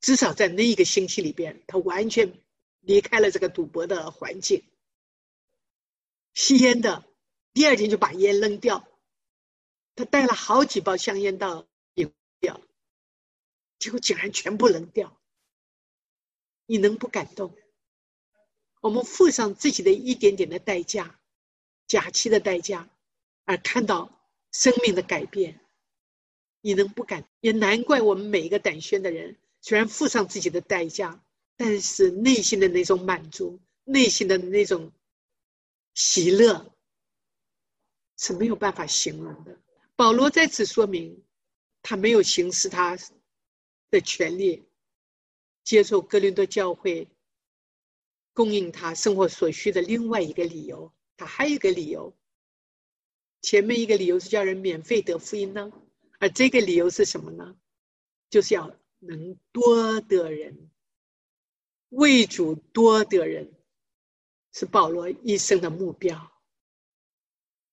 [0.01, 2.33] 至少在那一个星期里边，他完全
[2.81, 4.65] 离开了这个赌博的环境。
[6.33, 7.05] 吸烟的
[7.53, 8.89] 第二天就把烟扔掉，
[9.95, 12.61] 他带了好几包香烟到丢掉。
[13.79, 15.21] 结果竟然全部扔掉，
[16.67, 17.55] 你能不感动？
[18.81, 21.19] 我们付上自己的一点点的代价，
[21.87, 22.89] 假期的代价，
[23.45, 25.61] 而看到生命的改变，
[26.61, 27.29] 你能不感？
[27.41, 31.23] 也难怪我们每一个胆宣的人，虽然付上自己的代价，
[31.57, 34.93] 但是内心的那种满足，内心的那种
[35.95, 36.75] 喜乐，
[38.17, 39.59] 是没有办法形容的。
[39.97, 41.25] 保罗在此说明，
[41.83, 42.99] 他没有行使他。
[43.91, 44.65] 的权利，
[45.63, 47.07] 接受格林多教会
[48.33, 52.13] 供应他生活所需的另外一个理由，他还有一个理由。
[53.41, 55.71] 前面一个理由是叫人免费得福音呢，
[56.19, 57.57] 而这个理由是什么呢？
[58.31, 60.71] 就是要能多得人，
[61.91, 63.55] 为主多得人，
[64.51, 66.33] 是保罗一生的目标。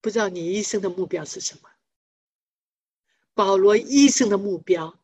[0.01, 1.70] 不知道你一生的目标是什么？
[3.41, 4.99] 保罗一生的目标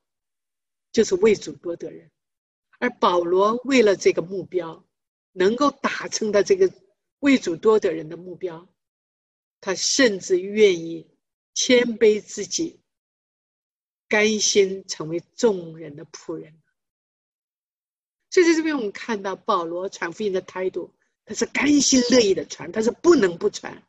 [0.92, 2.12] 就是为主多得人，
[2.78, 4.86] 而保罗为了这个目标
[5.32, 6.72] 能够达成的这个
[7.18, 8.70] 为主多得人的目标，
[9.60, 11.10] 他甚至愿意
[11.56, 12.80] 谦卑自己，
[14.08, 16.62] 甘心成为众人的仆人。
[18.30, 20.94] 所以在这边我们看到保罗传福音的态度，
[21.26, 23.84] 他是甘心乐意的传，他是不能不传。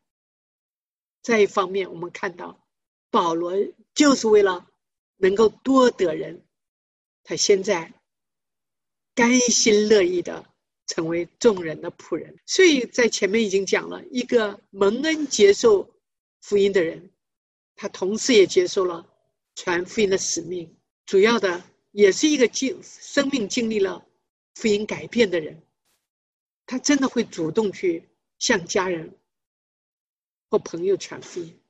[1.21, 2.67] 再一方面，我们看到
[3.11, 3.55] 保罗
[3.95, 4.69] 就是为了
[5.17, 6.45] 能够多得人，
[7.25, 7.93] 他现在
[9.15, 10.47] 甘心乐意的
[10.87, 12.39] 成为众人的仆人。
[12.47, 15.89] 所以在前面已经讲了一个蒙恩接受
[16.41, 17.11] 福音的人，
[17.75, 19.07] 他同时也接受了
[19.55, 20.77] 传福音的使命。
[21.07, 24.07] 主要的也是一个经生命经历了
[24.55, 25.63] 福音改变的人，
[26.67, 29.19] 他真的会主动去向家人。
[30.51, 31.61] 和朋友传福音，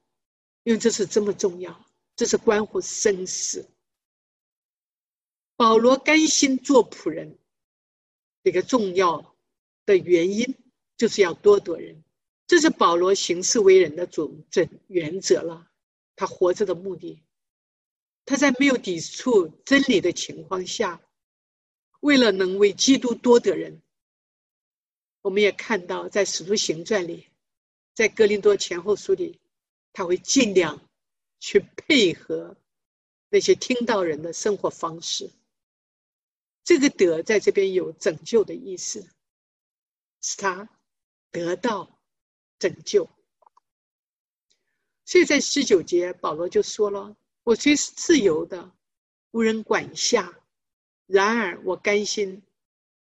[0.69, 3.67] 因为这是这么重要，这是关乎生死。
[5.57, 7.39] 保罗甘心做仆人，
[8.43, 9.35] 一个重要
[9.87, 10.55] 的原因
[10.99, 12.05] 就是要多得人，
[12.47, 15.71] 这是保罗行事为人的总准原则了。
[16.17, 17.23] 他活着的目的，
[18.27, 21.01] 他在没有抵触真理的情况下，
[22.01, 23.81] 为了能为基督多得人，
[25.23, 27.27] 我们也看到在使徒行传里。
[27.95, 29.41] 在格林多前后书里，
[29.99, 30.89] 他会尽量
[31.41, 32.57] 去配合
[33.31, 35.29] 那些听到人的生活方式。
[36.63, 39.09] 这个“德”在这边有拯救的意思，
[40.21, 40.69] 使他
[41.33, 42.01] 得到
[42.61, 43.11] 拯救。
[45.05, 48.73] 所以在十九节，保罗就说了：“我虽是自由的，
[49.33, 50.33] 无人管辖，
[51.07, 52.45] 然而我甘心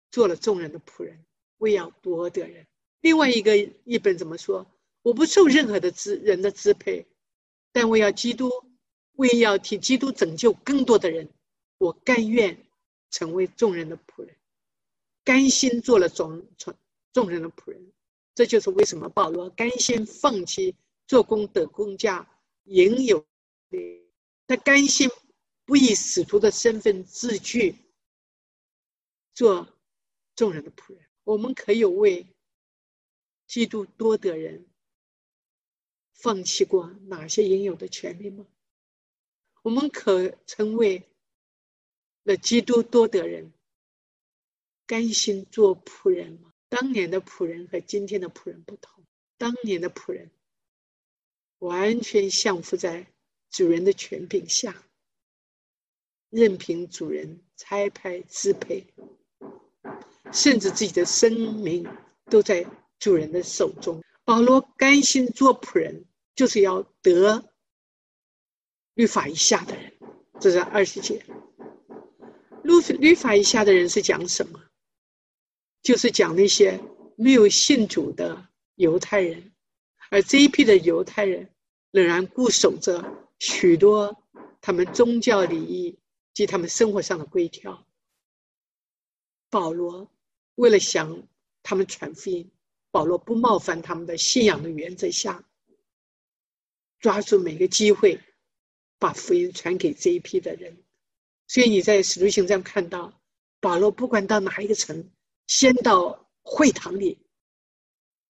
[0.10, 1.24] 做了众人的仆人，
[1.60, 2.66] 为要多得人。”
[3.02, 4.66] 另外一个译本怎么说？
[5.08, 7.08] 我不受任何的支人的支配，
[7.72, 8.52] 但我要基督，
[9.14, 11.30] 为要替基督拯救更多的人，
[11.78, 12.66] 我甘愿
[13.10, 14.36] 成为众人的仆人，
[15.24, 16.76] 甘心做了众众
[17.14, 17.94] 众人的仆人。
[18.36, 20.76] 这就是为什么保罗甘心放弃
[21.08, 22.30] 做工的工价
[22.66, 23.26] 应有
[23.70, 24.12] 的，
[24.46, 25.10] 他甘心
[25.64, 27.74] 不以使徒的身份自居，
[29.34, 29.66] 做
[30.36, 31.02] 众人的仆人。
[31.24, 32.28] 我们可以为
[33.48, 34.66] 基督多得人。
[36.18, 38.46] 放弃过哪些应有的权利吗？
[39.62, 41.04] 我们可成为
[42.24, 43.52] 了基督多得人，
[44.86, 46.52] 甘心做仆人吗？
[46.70, 49.04] 当年的仆人和今天的仆人不同，
[49.38, 50.30] 当年的仆人
[51.60, 53.08] 完全降服在
[53.50, 54.84] 主人的权柄下，
[56.30, 58.86] 任凭主人差派支配，
[60.34, 61.88] 甚至自己的生命
[62.26, 62.66] 都在
[63.00, 64.04] 主人的手中。
[64.26, 66.04] 保罗甘心做仆人，
[66.38, 67.44] 就是要得
[68.94, 69.92] 律法以下的人。
[70.40, 71.26] 这是二十节。
[72.64, 74.62] 律律法以下的人是讲什么？
[75.82, 76.80] 就是讲那些
[77.16, 79.52] 没有信主的犹太人，
[80.12, 81.50] 而这一批的犹太人
[81.92, 83.04] 仍然固守着
[83.40, 84.16] 许多
[84.62, 85.98] 他们宗教礼仪
[86.36, 87.84] 及他们生活上的规条。
[89.50, 90.08] 保罗
[90.56, 91.24] 为了向
[91.64, 92.52] 他们传福音。
[92.90, 95.44] 保罗不冒犯他们的信仰的原则下，
[97.00, 98.20] 抓住每个机会，
[99.00, 100.84] 把福音传给这一批的人。
[101.48, 103.22] 所以你在使徒行传看到，
[103.60, 105.12] 保罗不管到哪一个城，
[105.46, 107.20] 先到会堂里，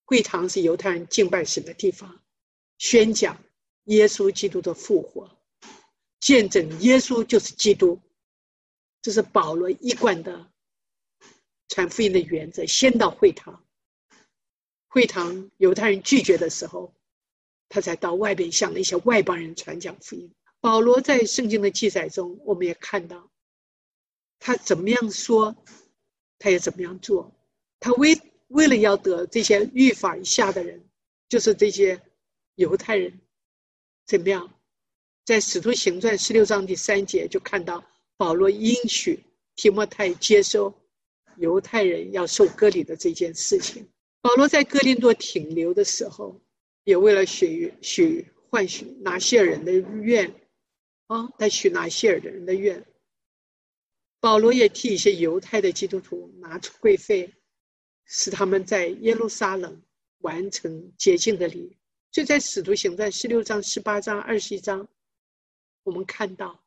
[0.05, 2.23] 会堂是犹太人敬拜神的地方，
[2.77, 3.43] 宣讲
[3.85, 5.39] 耶稣基督的复活，
[6.19, 7.99] 见证耶稣就是基督，
[9.01, 10.51] 这是保罗一贯的
[11.69, 12.65] 传福音的原则。
[12.65, 13.63] 先到会堂。
[14.89, 16.93] 会堂犹太人拒绝的时候，
[17.69, 20.31] 他才到外边向那些外邦人传讲福音。
[20.59, 23.29] 保罗在圣经的记载中，我们也看到，
[24.39, 25.55] 他怎么样说，
[26.39, 27.31] 他也怎么样做。
[27.79, 30.83] 他为为了要得这些律法以下的人，
[31.29, 32.01] 就是这些
[32.55, 33.19] 犹太人，
[34.05, 34.51] 怎么样，
[35.25, 37.83] 在使徒行传十六章第三节就看到
[38.17, 39.23] 保罗应许
[39.55, 40.73] 提摩太接受
[41.37, 43.87] 犹太人要受割礼的这件事情。
[44.21, 46.41] 保罗在哥林多停留的时候，
[46.87, 50.33] 也为了许许换许拿西尔人的愿，
[51.07, 52.81] 啊，他许拿西尔的人的愿。
[54.21, 57.33] 保罗也替一些犹太的基督徒拿出会费，
[58.05, 59.83] 使他们在耶路撒冷
[60.19, 61.75] 完成洁净的礼。
[62.09, 64.87] 就在使徒行传十六章、十八章、二十一章，
[65.83, 66.63] 我们看到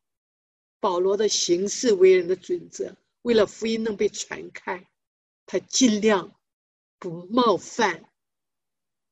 [0.81, 4.87] 保罗的行事为人的准则，为了福音能被传开，
[5.47, 6.37] 他尽量。
[6.99, 8.10] 不冒犯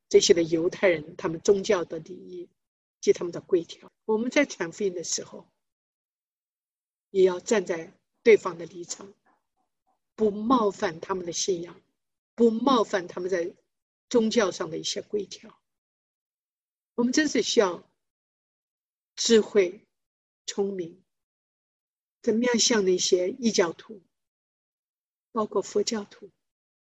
[0.09, 2.49] 这些的犹太人他们宗教的礼仪
[3.01, 3.91] 及他们的规条。
[4.05, 5.47] 我们在传福音的时候，
[7.11, 7.93] 也要站在
[8.23, 9.13] 对方的立场，
[10.15, 11.81] 不冒犯他们的信仰，
[12.35, 13.55] 不冒犯他们在
[14.09, 15.61] 宗教上的一些规条。
[16.95, 17.89] 我们真是需要
[19.15, 19.87] 智慧、
[20.47, 21.05] 聪明，
[22.23, 24.03] 怎么样向那些异教徒，
[25.33, 26.31] 包括佛教徒，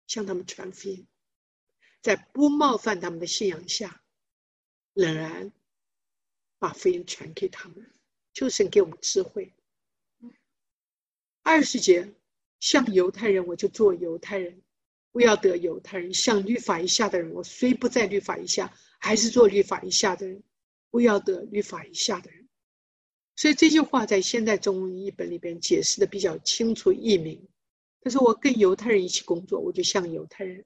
[0.06, 1.06] 向他们传福音。
[2.02, 4.02] 在不冒犯他们的信仰下，
[4.94, 5.52] 仍然
[6.58, 7.90] 把福音传给他们，
[8.32, 9.54] 就是给我们智慧。
[11.42, 12.12] 二十节，
[12.58, 14.54] 像犹太人，我就做犹太人；
[15.12, 20.42] 我要得犹太人，像律法以下的人，我虽不在律法以下，还是做律法以下的人。
[20.90, 22.48] 我要得律法以下的人。
[23.36, 27.48] 所以这句话在现代中文译本里边解释的比较清楚易明。
[28.00, 30.64] 他说：“我跟犹太人一起工作，我就像犹太人。”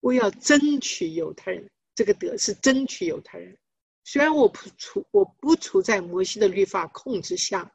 [0.00, 3.58] 我要争取犹太人，这个德是争取犹太人。
[4.04, 7.72] 虽然我不处，我不处在摩西的律法控制下，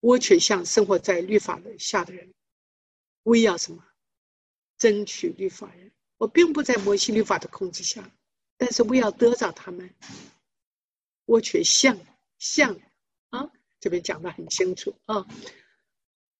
[0.00, 2.32] 我却像生活在律法的下的人。
[3.22, 3.84] 我要什么？
[4.78, 5.90] 争取律法人。
[6.18, 8.10] 我并不在摩西律法的控制下，
[8.58, 9.94] 但是我要得着他们。
[11.24, 11.98] 我却像
[12.38, 12.78] 像
[13.30, 13.50] 啊，
[13.80, 15.26] 这边讲的很清楚啊。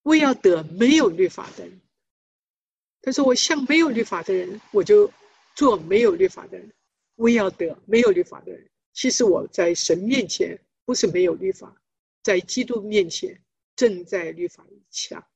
[0.02, 1.80] 我要得没有律法的人。
[3.02, 5.10] 他说：“我像没有律法的人，我就
[5.54, 6.70] 做没有律法的人。
[7.16, 8.70] 我要得没有律法的人。
[8.92, 11.74] 其实我在神面前不是没有律法，
[12.22, 13.42] 在基督面前
[13.74, 15.26] 正在律法以下。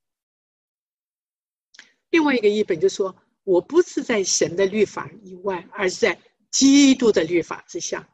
[2.11, 8.07] 另外一个译本就说：我不是在神的律法以外，而是在基督的律法之下。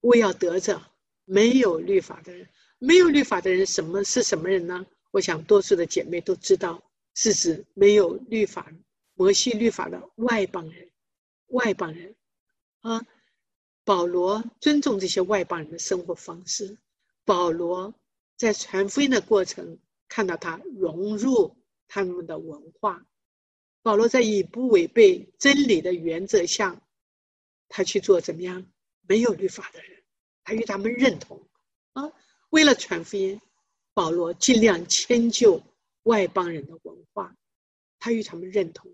[0.00, 0.82] 我要得着
[1.24, 2.46] 没有律法的人。
[2.78, 4.84] 没有律法的人什么是什么人呢？
[5.10, 6.82] 我想多数的姐妹都知道。”
[7.20, 8.72] 是指没有律法、
[9.14, 10.88] 摩西律法的外邦人，
[11.48, 12.14] 外邦人
[12.78, 13.04] 啊。
[13.82, 16.78] 保罗尊重这些外邦人的生活方式。
[17.24, 17.92] 保罗
[18.36, 21.56] 在传福音的过程，看到他融入
[21.88, 23.04] 他们的文化。
[23.82, 26.80] 保罗在以不违背真理的原则下，
[27.68, 28.64] 他去做怎么样？
[29.08, 30.04] 没有律法的人，
[30.44, 31.48] 他与他们认同
[31.94, 32.12] 啊。
[32.50, 33.40] 为了传福音，
[33.92, 35.60] 保罗尽量迁就。
[36.04, 37.36] 外邦人的文化，
[37.98, 38.90] 他与他们认同，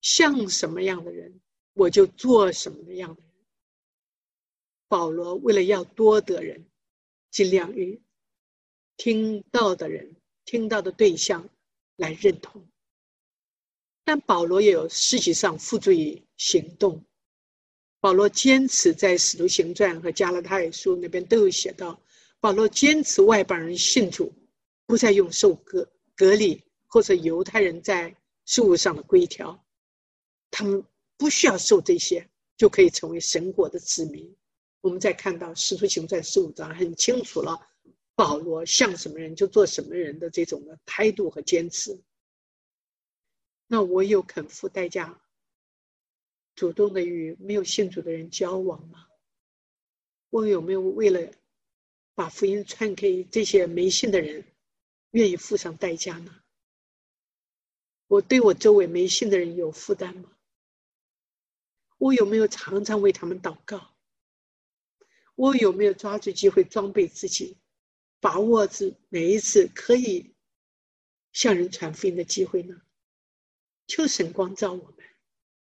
[0.00, 1.40] 像什么样的人，
[1.74, 3.30] 我就做什么样的人。
[4.88, 6.64] 保罗为了要多得人，
[7.30, 8.00] 尽量与
[8.96, 11.48] 听到的人、听到的对象
[11.96, 12.66] 来认同。
[14.04, 17.04] 但保罗也有事实上付诸于行动。
[17.98, 22.00] 保罗坚持在《使徒行传》和《加拉太书》那边都有写到，
[22.38, 24.32] 保罗坚持外邦人信主，
[24.86, 25.90] 不再用受割。
[26.16, 29.64] 隔离或者犹太人在事物上的规条，
[30.50, 30.82] 他们
[31.18, 32.26] 不需要受这些，
[32.56, 34.34] 就可以成为神国的子民。
[34.80, 37.60] 我们再看到《使徒行传》十五章，很清楚了，
[38.14, 42.00] 保罗像什么人就做什么人的这种的态度和坚持。
[43.66, 45.20] 那我有肯付代价，
[46.54, 49.06] 主动的与没有信主的人交往吗？
[50.30, 51.32] 我有没有为了
[52.14, 54.44] 把福音传给这些没信的人？
[55.10, 56.42] 愿意付上代价呢？
[58.08, 60.30] 我对我周围没信的人有负担吗？
[61.98, 63.96] 我有没有常常为他们祷告？
[65.34, 67.58] 我有没有抓住机会装备自己，
[68.20, 70.34] 把握住每一次可以
[71.32, 72.80] 向人传福音的机会呢？
[73.86, 75.06] 求神光照我们，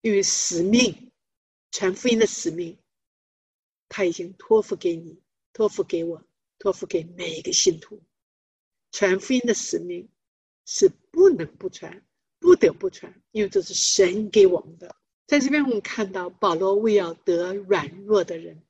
[0.01, 1.13] 因为使命，
[1.71, 2.79] 传福音的使命，
[3.89, 6.23] 他已经托付给你，托付给我，
[6.59, 8.03] 托付给每一个信徒。
[8.93, 10.09] 传福音的使命
[10.65, 12.05] 是不能不传，
[12.39, 14.95] 不得不传，因为这是神给我们的。
[15.27, 18.63] 在这边，我们看到保罗为要得软弱的人，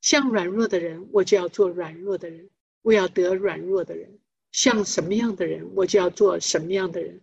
[0.00, 2.48] 像软弱的人，我就要做软弱的人；
[2.80, 4.18] 我要得软弱的人，
[4.52, 7.20] 像什么样的人，我就要做什么样的人。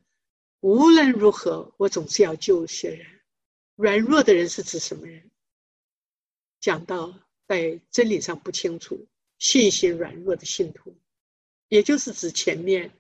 [0.60, 3.08] 无论如何，我总是要救些人。
[3.76, 5.32] 软弱的人是指什么人？
[6.60, 9.08] 讲到在真理上不清楚、
[9.40, 10.96] 信心软弱的信徒。
[11.70, 12.92] 也就是指前面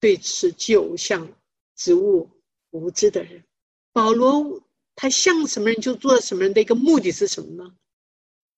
[0.00, 1.32] 对此偶像
[1.76, 2.28] 植物
[2.70, 3.44] 无知的人，
[3.92, 4.62] 保罗
[4.96, 7.76] 他像什么人就做什么人的一个目的是什么呢？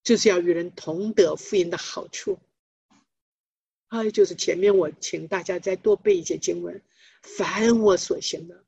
[0.03, 2.39] 就是要与人同得福音的好处。
[3.89, 6.83] 还有就是前面我请大家再多背一些经文，
[7.23, 8.65] 凡我所行的，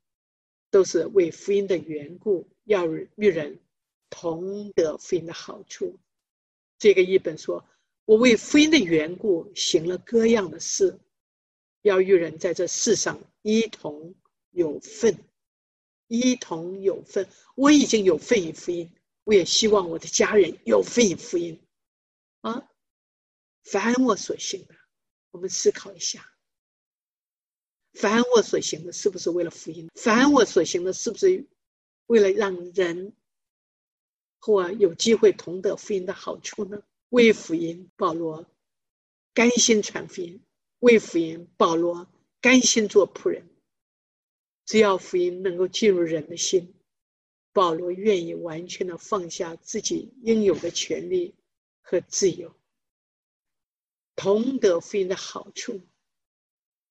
[0.69, 3.59] 都是为福音的缘故，要与人
[4.09, 5.97] 同得福音的好处。
[6.77, 7.65] 这个译本说。
[8.05, 10.99] 我为福音的缘故行了各样的事，
[11.81, 14.13] 要与人在这世上一同
[14.51, 15.17] 有份，
[16.07, 17.27] 一同有份。
[17.55, 18.91] 我已经有份于福音，
[19.23, 21.59] 我也希望我的家人有份福音
[22.41, 22.69] 啊。
[23.63, 24.75] 凡我所行的，
[25.31, 26.31] 我们思考一下。
[27.93, 29.89] 凡我所行的，是不是为了福音？
[29.95, 31.47] 凡我所行的，是不是
[32.05, 33.15] 为了让人
[34.37, 36.83] 或有机会同得福音的好处呢？
[37.09, 38.45] 为福音，保罗
[39.33, 40.39] 甘心传福音；
[40.79, 42.07] 为福音，保罗
[42.41, 43.47] 甘心做仆人。
[44.65, 46.73] 只要福音能够进入人的心，
[47.53, 51.35] 保罗愿意完全的放下自己应有的权利
[51.81, 52.53] 和自由，
[54.15, 55.81] 同得福音的好处。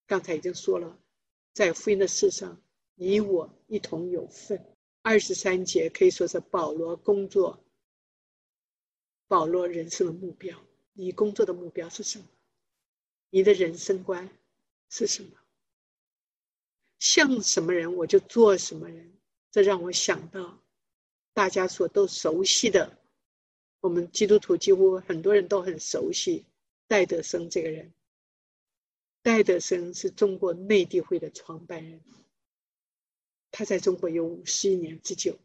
[0.06, 0.98] 刚才已经说了，
[1.52, 2.62] 在福音的事上，
[2.94, 4.64] 你我一同有份。
[5.02, 7.63] 二十三节可以说是保罗工作、
[9.34, 10.56] 保罗人生的目标。
[10.92, 12.24] 你工作的目标是什么？
[13.30, 14.30] 你的人生观
[14.88, 15.30] 是什么？
[17.00, 19.12] 像什么人，我就做什么人。
[19.50, 20.62] 这让我想到
[21.32, 22.96] 大家所都熟悉的，
[23.80, 26.44] 我们基督徒几乎很多人都很熟悉
[26.86, 27.92] 戴德生这个人。
[29.20, 32.00] 戴德生是中国内地会的创办人，
[33.50, 35.36] 他在中国有五十一年之久。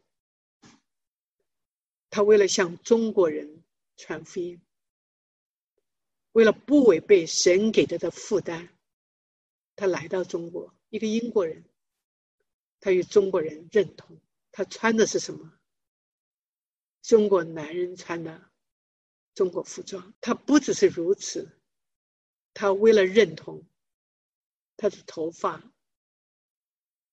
[2.08, 3.59] 他为了向中国人
[4.00, 4.58] 传福音，
[6.32, 8.70] 为了不违背神给他的负担，
[9.76, 10.74] 他来到中国。
[10.88, 11.64] 一个英国人，
[12.80, 14.18] 他与中国人认同。
[14.52, 15.52] 他穿的是什么？
[17.02, 18.50] 中国男人穿的
[19.34, 20.14] 中国服装。
[20.20, 21.60] 他不只是如此，
[22.54, 23.62] 他为了认同。
[24.78, 25.62] 他的头发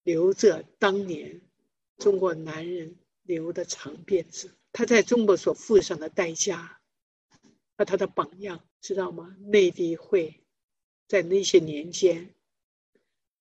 [0.04, 1.42] 留着当年
[1.98, 4.58] 中国男人留的长辫子。
[4.72, 6.77] 他在中国所付上的代价
[7.78, 9.38] 和他的榜样，知道吗？
[9.40, 10.44] 内地会
[11.08, 12.34] 在那些年间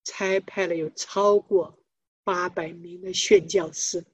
[0.03, 1.77] 差派了有超过
[2.23, 4.05] 八百名的宣教师，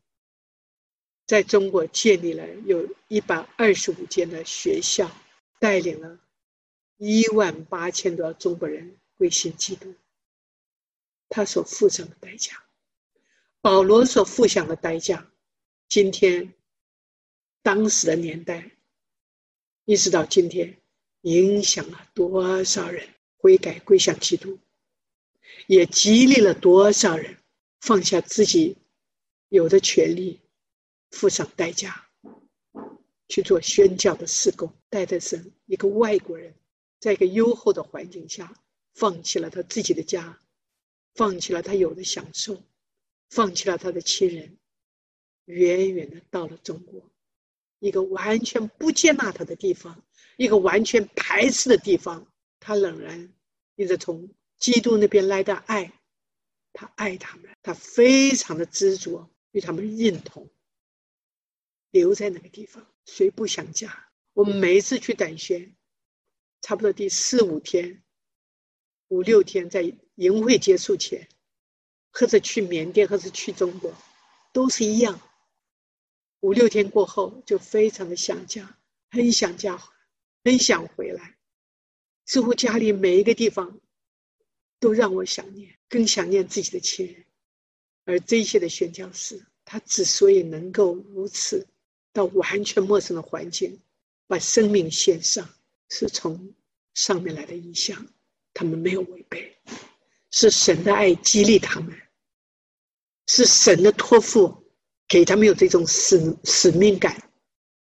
[1.28, 5.12] 在中国建立了有一百二十五间的学校，
[5.60, 6.20] 带领了
[6.98, 9.94] 一万八千多中国人归信基督。
[11.28, 12.64] 他所付上的代价，
[13.60, 15.32] 保罗所付上的代价，
[15.90, 16.54] 今天
[17.62, 18.72] 当时的年代，
[19.86, 20.78] 一直到今天，
[21.22, 23.08] 影响了多少人
[23.38, 24.58] 悔改归向基督，
[25.68, 27.38] 也激励了多少人
[27.82, 28.78] 放下自己
[29.50, 30.40] 有的权利，
[31.12, 32.08] 付上代价
[33.28, 34.74] 去做宣教的事工。
[34.90, 36.54] 戴德生一个外国人，
[37.00, 38.54] 在一个优厚的环境下，
[38.94, 40.40] 放弃了他自己的家。
[41.16, 42.60] 放弃了他有的享受，
[43.30, 44.58] 放弃了他的亲人，
[45.46, 47.08] 远远的到了中国，
[47.84, 50.02] 一个完全不接纳他的地方，
[50.38, 52.26] 一个完全排斥的地方。
[52.62, 53.34] 他仍然
[53.76, 55.92] 一直从基督那边来的爱，
[56.72, 60.50] 他爱他们，他非常的执着，与他们认同，
[61.92, 62.88] 留在那个地方。
[63.06, 64.08] 谁不想家？
[64.32, 65.76] 我们每一次去短宣，
[66.62, 68.02] 差不多第四五天。
[69.10, 71.28] 五六天在营会结束前，
[72.12, 73.94] 或者去缅甸，或者去中国，
[74.54, 75.20] 都是一样。
[76.44, 78.78] 五六天过后，就非常的想家，
[79.10, 79.82] 很想家，
[80.44, 81.38] 很想回来。
[82.26, 83.80] 似乎家里每一个地方
[84.78, 87.24] 都让我想念，更想念自己的亲人。
[88.04, 91.66] 而这些的宣教士，他之所以能够如此
[92.12, 93.80] 到完全陌生的环境，
[94.28, 95.48] 把生命献上，
[95.88, 96.54] 是从
[96.94, 98.06] 上面来的意向。
[98.54, 99.58] 他们没有违背，
[100.30, 101.98] 是神的爱激励他们，
[103.28, 104.63] 是神的托付
[105.14, 107.30] 给他们有这种使使命感，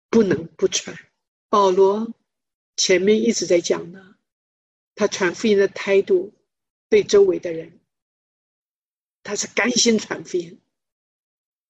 [0.10, 0.94] 不能不传。
[1.48, 2.14] 保罗
[2.76, 4.18] 前面一直在讲的，
[4.96, 6.34] 他传福音的态度，
[6.90, 7.80] 对周围的人，
[9.24, 10.60] 他是甘心传福音，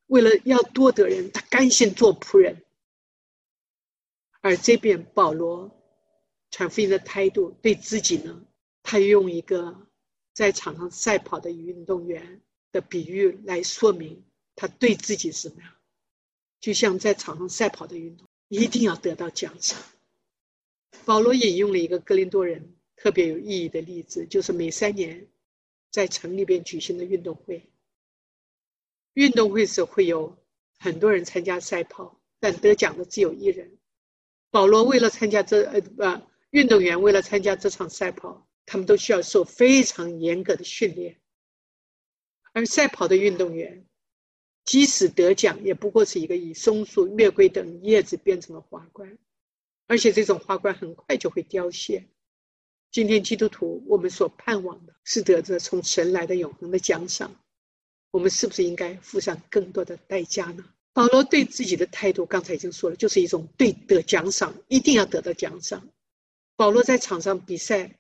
[0.07, 2.65] 为了要多得人，他甘心做仆人。
[4.39, 5.69] 而这边保罗
[6.49, 8.43] 传福音的态度，对自己呢？
[8.81, 9.87] 他用一个
[10.33, 12.41] 在场上赛跑的运动员
[12.71, 14.25] 的比喻来说明
[14.61, 15.73] 他对自己什么样，
[16.59, 19.81] 就像在场上赛跑的运动，一定要得到奖赏。
[21.03, 25.27] 保罗引用了一个格林多人特别有意义的例子，就是每三年
[25.89, 27.71] 在城里边举行的运动会。
[29.15, 30.37] 运动会时会有
[30.77, 33.79] 很多人参加赛跑，但得奖的只有一人。
[34.51, 36.03] 保罗为了参加这呃不，
[36.51, 38.47] 运动员为了参加这场赛跑。
[38.67, 41.19] 他们都需要受非常严格的训练，
[42.53, 43.87] 而赛跑的运动员，
[44.63, 49.17] 即使得奖，也不过是一个以松树、月桂等叶子编成的花冠，
[49.87, 52.05] 而且这种花冠很快就会凋谢。
[52.91, 57.33] 今天基督徒，我们所盼望的是得着从神来的永恒的奖赏，
[58.11, 60.63] 我们是不是应该付上更多的代价呢？
[60.93, 65.87] 保罗对自己的态度，刚才已经说了，就是一种对得奖赏，一定要得到奖赏。
[66.57, 67.97] 保罗在场上比赛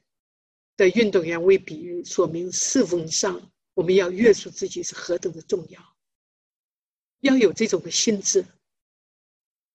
[0.75, 5.81] 的运动员为比喻，说明侍奉上我们要约束自己是何等的重要，
[7.21, 8.45] 要有这种的心智。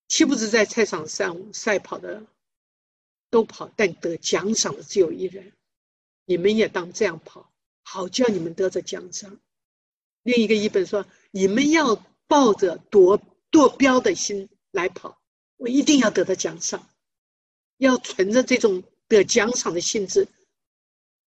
[0.07, 2.23] 岂不是在赛场上赛跑的
[3.31, 5.53] 都跑，但得奖赏的只有一人？
[6.27, 7.51] 你们也当这样跑，
[7.83, 9.41] 好叫你们得着奖赏。
[10.23, 12.01] 另一个译本说：你们要。
[12.29, 13.23] 抱着夺
[13.53, 15.23] 夺标的心来跑，
[15.59, 16.91] 我一定要得到奖赏，
[17.77, 20.27] 要存着这种得奖赏的性质。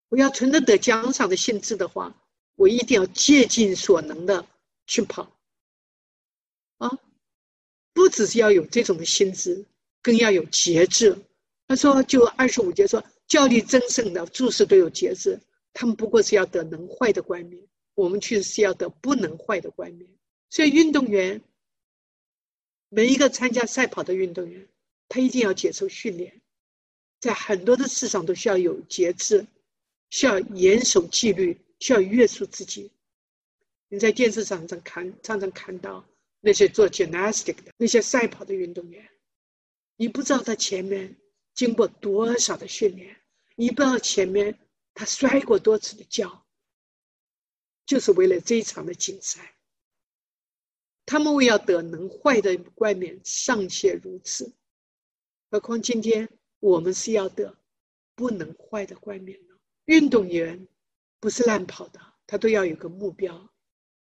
[0.09, 2.13] 我要存着得奖赏的性质的话，
[2.57, 4.45] 我一定要竭尽所能的
[4.89, 5.38] 去跑。
[7.99, 9.65] 不只是要有这种的心智，
[10.01, 11.19] 更要有节制。
[11.67, 15.37] 他说，就二十五节说，教力争胜的注释都有节制，
[15.73, 17.61] 他们不过是要得能坏的冠冕，
[17.97, 20.09] 我们却是要得不能坏的冠冕。
[20.49, 21.43] 所以，运动员
[22.89, 24.69] 每一个参加赛跑的运动员，
[25.09, 26.41] 他一定要接受训练，
[27.19, 29.45] 在很多的事上都需要有节制，
[30.11, 32.93] 需要严守纪律，需要约束自己。
[33.89, 36.05] 你在电视上常看，常常看到
[36.49, 39.07] 那些做 gymnastic 的那些赛跑的运动员，
[39.97, 41.15] 你不知道他前面
[41.53, 43.21] 经过多少的训练，
[43.55, 44.59] 你不知道前面
[44.95, 46.47] 他摔过多次的跤，
[47.85, 49.57] 就是为了这一场的竞赛。
[51.05, 54.51] 他们为要得能坏的冠冕尚且如此，
[55.51, 56.31] 何况今天
[56.61, 57.55] 我们是要得
[58.15, 59.55] 不能坏的冠冕呢？
[59.85, 60.67] 运动员
[61.21, 63.53] 不是乱跑的，他都要有个目标。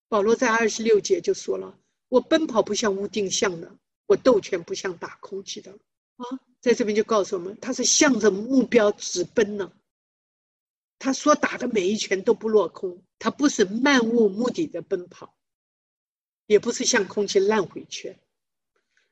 [0.08, 1.78] 保罗在二十六节就说了
[2.10, 3.74] ：“我奔跑不像无定向的，
[4.06, 5.72] 我斗拳不像打空气的。”
[6.18, 6.26] 啊，
[6.60, 9.72] 在这边就告诉我们，他是向着目标直奔呢。
[10.98, 15.34] 他所打的每一拳都不落空，他不是漫无目的的奔跑。
[16.46, 18.18] 也不是向空气烂回去，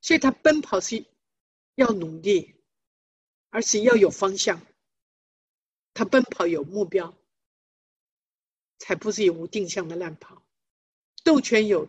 [0.02, 1.06] 所以他奔跑是
[1.76, 2.56] 要努力，
[3.52, 4.60] 而且要有方向。
[5.93, 7.16] 他奔跑有目标，
[8.80, 10.41] 才不是有无定向的乱跑。
[11.24, 11.88] 斗拳有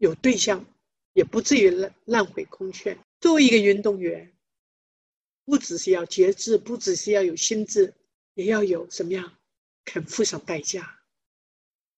[0.00, 0.64] 有对象，
[1.12, 2.96] 也不至于烂烂毁空缺。
[3.20, 4.32] 作为一个运动员，
[5.44, 7.92] 不只是要节制，不只是要有心智，
[8.32, 9.34] 也要有什么样
[9.84, 10.98] 肯付上代价。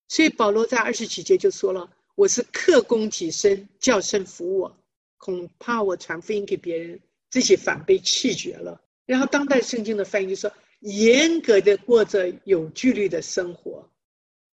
[0.09, 1.97] 所以保罗在二十几节就说了。
[2.15, 4.77] 我是克功己身，叫身服我，
[5.17, 7.01] 恐怕我传福音给别人，
[7.31, 8.83] 自己反被弃绝了。
[9.07, 13.91] 然后当代圣经的翻译就说：严格的过着有纪律的生活，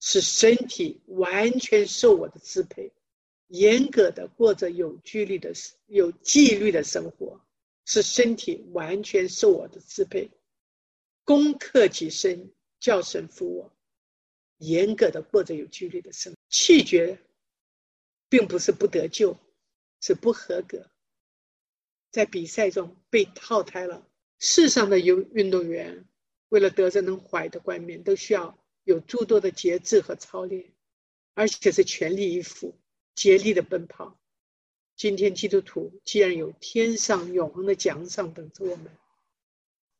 [0.00, 2.90] 使身体完全受我的支配；
[3.48, 5.52] 严格的过着有纪律的、
[5.86, 7.40] 有纪律的生活，
[7.84, 10.30] 使身体完全受我的支配。
[11.24, 13.76] 攻克己身，叫神服我，
[14.58, 17.18] 严格的过着有纪律的生，气绝。
[18.26, 19.38] 并不是不得救，
[20.00, 20.90] 是不合格，
[22.10, 24.10] 在比赛中被淘汰了。
[24.40, 26.08] 世上的有运动员，
[26.48, 30.72] 为了得着能怀的冠冕，都需要有诸多的节制和操练，
[31.34, 32.76] 而且是全力以赴、
[33.14, 34.18] 竭力的奔跑。
[34.96, 38.86] 今天基督徒既然有天上永恒的奖赏等着我们，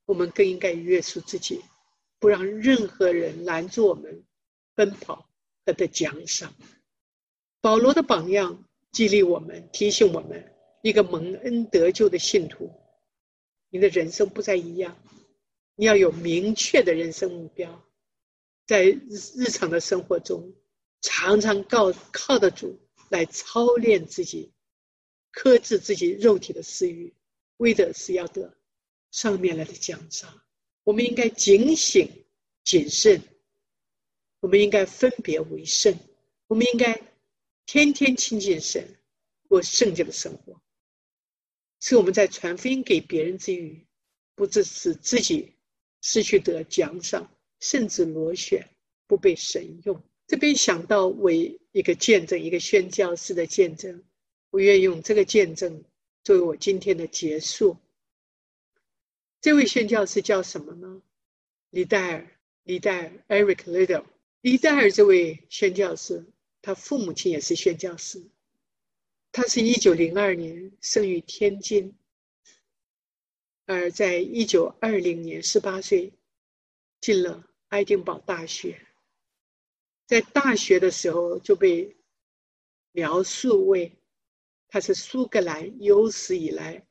[0.06, 1.62] 我们更应该约束自己，
[2.18, 4.24] 不让任何人拦住我们
[4.74, 5.28] 奔跑
[5.66, 6.54] 和的奖赏。
[7.60, 12.70] 保罗的榜样激励我们，提醒我们：一个蒙恩得救的信徒，
[13.70, 14.96] 你的人生不再一样。
[15.76, 17.84] 你要有明确的人生目标，
[18.64, 20.54] 在日常的生活中，
[21.00, 22.78] 常常靠靠得住
[23.10, 24.52] 来操练自己，
[25.30, 27.14] 克制自己肉体的私欲，
[27.58, 28.56] 为的是要得
[29.10, 30.42] 上面来的奖赏。
[30.82, 32.08] 我们应该警醒、
[32.62, 33.22] 谨慎，
[34.40, 35.98] 我们应该分别为圣，
[36.46, 37.00] 我们应该。
[37.66, 38.86] 天天亲近神，
[39.48, 40.60] 过圣洁的生活，
[41.80, 43.86] 是我们在传福音给别人之余，
[44.34, 45.54] 不只是自己
[46.02, 48.68] 失去得奖赏，甚至螺旋
[49.06, 50.04] 不被神用。
[50.34, 54.02] 这边想到为一个见证，一个宣教士的见证，
[54.50, 55.84] 我愿用这个见证
[56.24, 57.76] 作为我今天的结束。
[59.40, 61.00] 这位宣教士叫什么呢？
[61.70, 62.26] 李戴尔，
[62.64, 64.06] 李戴尔，Eric Liddell。
[64.40, 66.26] 李戴尔这位宣教士。
[66.60, 68.20] 他父母亲也是宣教师，
[69.30, 71.94] 他是一九零二年生于天津，
[73.66, 76.12] 而在一九二零年十八岁
[77.00, 78.84] 进了爱丁堡大学，
[80.06, 81.96] 在大学的时候就被
[82.92, 83.92] 描述为
[84.68, 86.86] 他是苏格兰有史以来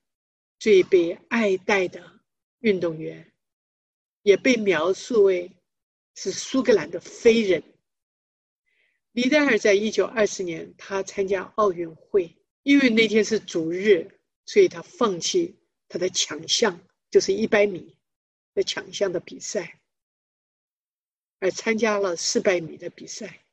[0.59, 2.22] 最被爱戴的
[2.59, 3.34] 运动员，
[4.22, 5.51] 也被描述为
[6.16, 7.64] 是苏格兰的飞人。
[9.11, 17.95] 李戴尔在一九二四年，他参加奥运会，因为那天是主日，所以他放弃他的强项，就是一百米
[18.55, 19.82] 的强项的比赛，
[21.43, 23.43] 而参加了四百米的比赛。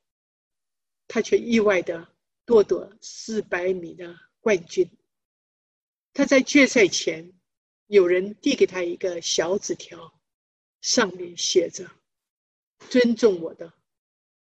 [1.08, 2.06] 他却意外的
[2.44, 4.88] 夺得四百米的冠军。
[6.12, 7.32] 他在决赛前，
[7.88, 10.14] 有人递给他一个小纸条，
[10.82, 11.90] 上面写着
[12.88, 13.72] ：“尊重我的，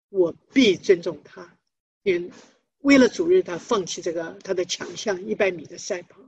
[0.08, 1.58] 我必尊重他。”
[2.02, 2.32] 因
[2.78, 6.18] 为了主日，他放弃这个他的强项一百米的赛跑，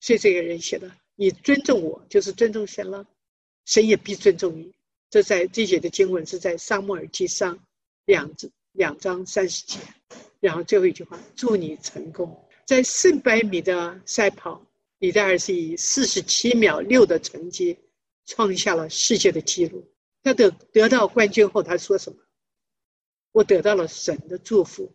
[0.00, 3.06] 所以这个人写的：“你尊重我，就是尊重神了，
[3.64, 4.74] 神也必尊重你。”
[5.10, 7.58] 这在这节的经文是在撒母耳记上
[8.04, 8.30] 两。
[8.72, 9.80] 两章三十节，
[10.38, 12.48] 然后最后一句话：祝你成功。
[12.64, 14.64] 在四百米的赛跑，
[14.98, 17.76] 李戴尔是以四十七秒六的成绩
[18.26, 19.84] 创下了世界的纪录。
[20.22, 22.18] 他得得到冠军后，他说什么？
[23.32, 24.94] 我得到了神的祝福，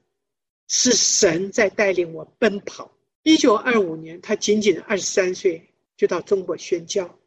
[0.69, 2.95] 是神在带领我奔跑。
[3.23, 7.19] 一九二五年，他仅仅二十三岁就到中国宣教。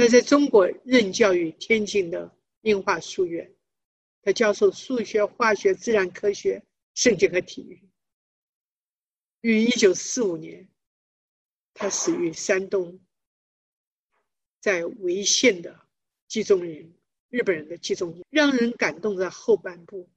[0.00, 3.54] 他在中国任教于天津的英华书院。
[4.22, 6.62] 他教授数学、化学、自然科学、
[6.94, 7.86] 圣经和体育。
[9.42, 10.66] 于一九四五年，
[11.74, 12.98] 他死于山东，
[14.58, 15.78] 在潍县的
[16.26, 16.94] 集中营，
[17.28, 18.24] 日本人的集中营。
[18.30, 20.08] 让人感动的后半部，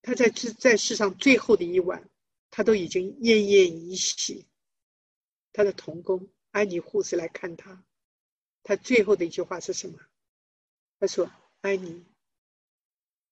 [0.00, 2.08] 他在在在世上最后的一晚，
[2.50, 4.46] 他都已经奄奄一息。
[5.52, 7.84] 他的童工安妮护士来看他，
[8.68, 9.98] 他最后的一句话是什么？
[11.00, 11.30] 他说
[11.62, 12.04] ：“安妮。”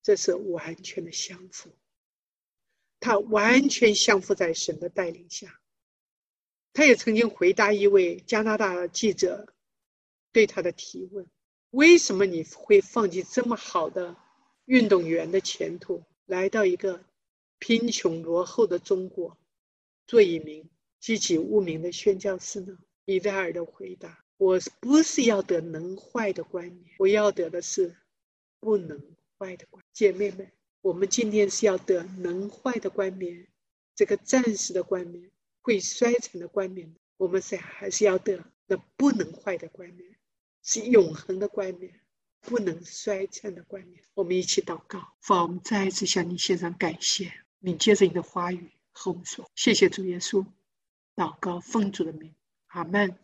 [0.03, 1.69] 这是完全的相符，
[3.01, 5.61] 他完全相符在神的带领下。
[6.73, 9.53] 他也曾经回答一位加拿大记者
[10.33, 11.29] 对他的提问
[11.69, 14.17] ：“为什么你会放弃这么好的
[14.65, 17.05] 运动员的前途，来到一个
[17.59, 19.37] 贫穷落后的中国，
[20.07, 27.97] 做一名积极无名的宣教师呢？”伊戴尔的回答：“我不是要得能坏的冠冕，我要得的是
[28.61, 29.01] 不能。”
[29.39, 33.47] 坏的冠姐妹们，我们今天是要得能坏的冠冕，
[33.95, 35.31] 这个暂时的冠冕，
[35.61, 36.91] 会衰残的冠冕。
[37.19, 40.17] 我们是还是要得那不能坏的冠冕，
[40.63, 42.01] 是永恒的冠冕，
[42.41, 44.03] 不能衰残的冠冕。
[44.15, 47.31] 我们一起祷告，父，我们再一次向你献上感谢。
[47.59, 50.47] 你接着你的话语和我们说：“谢谢主耶稣。”
[51.15, 52.35] 祷告奉主的名，
[52.69, 53.19] 阿门。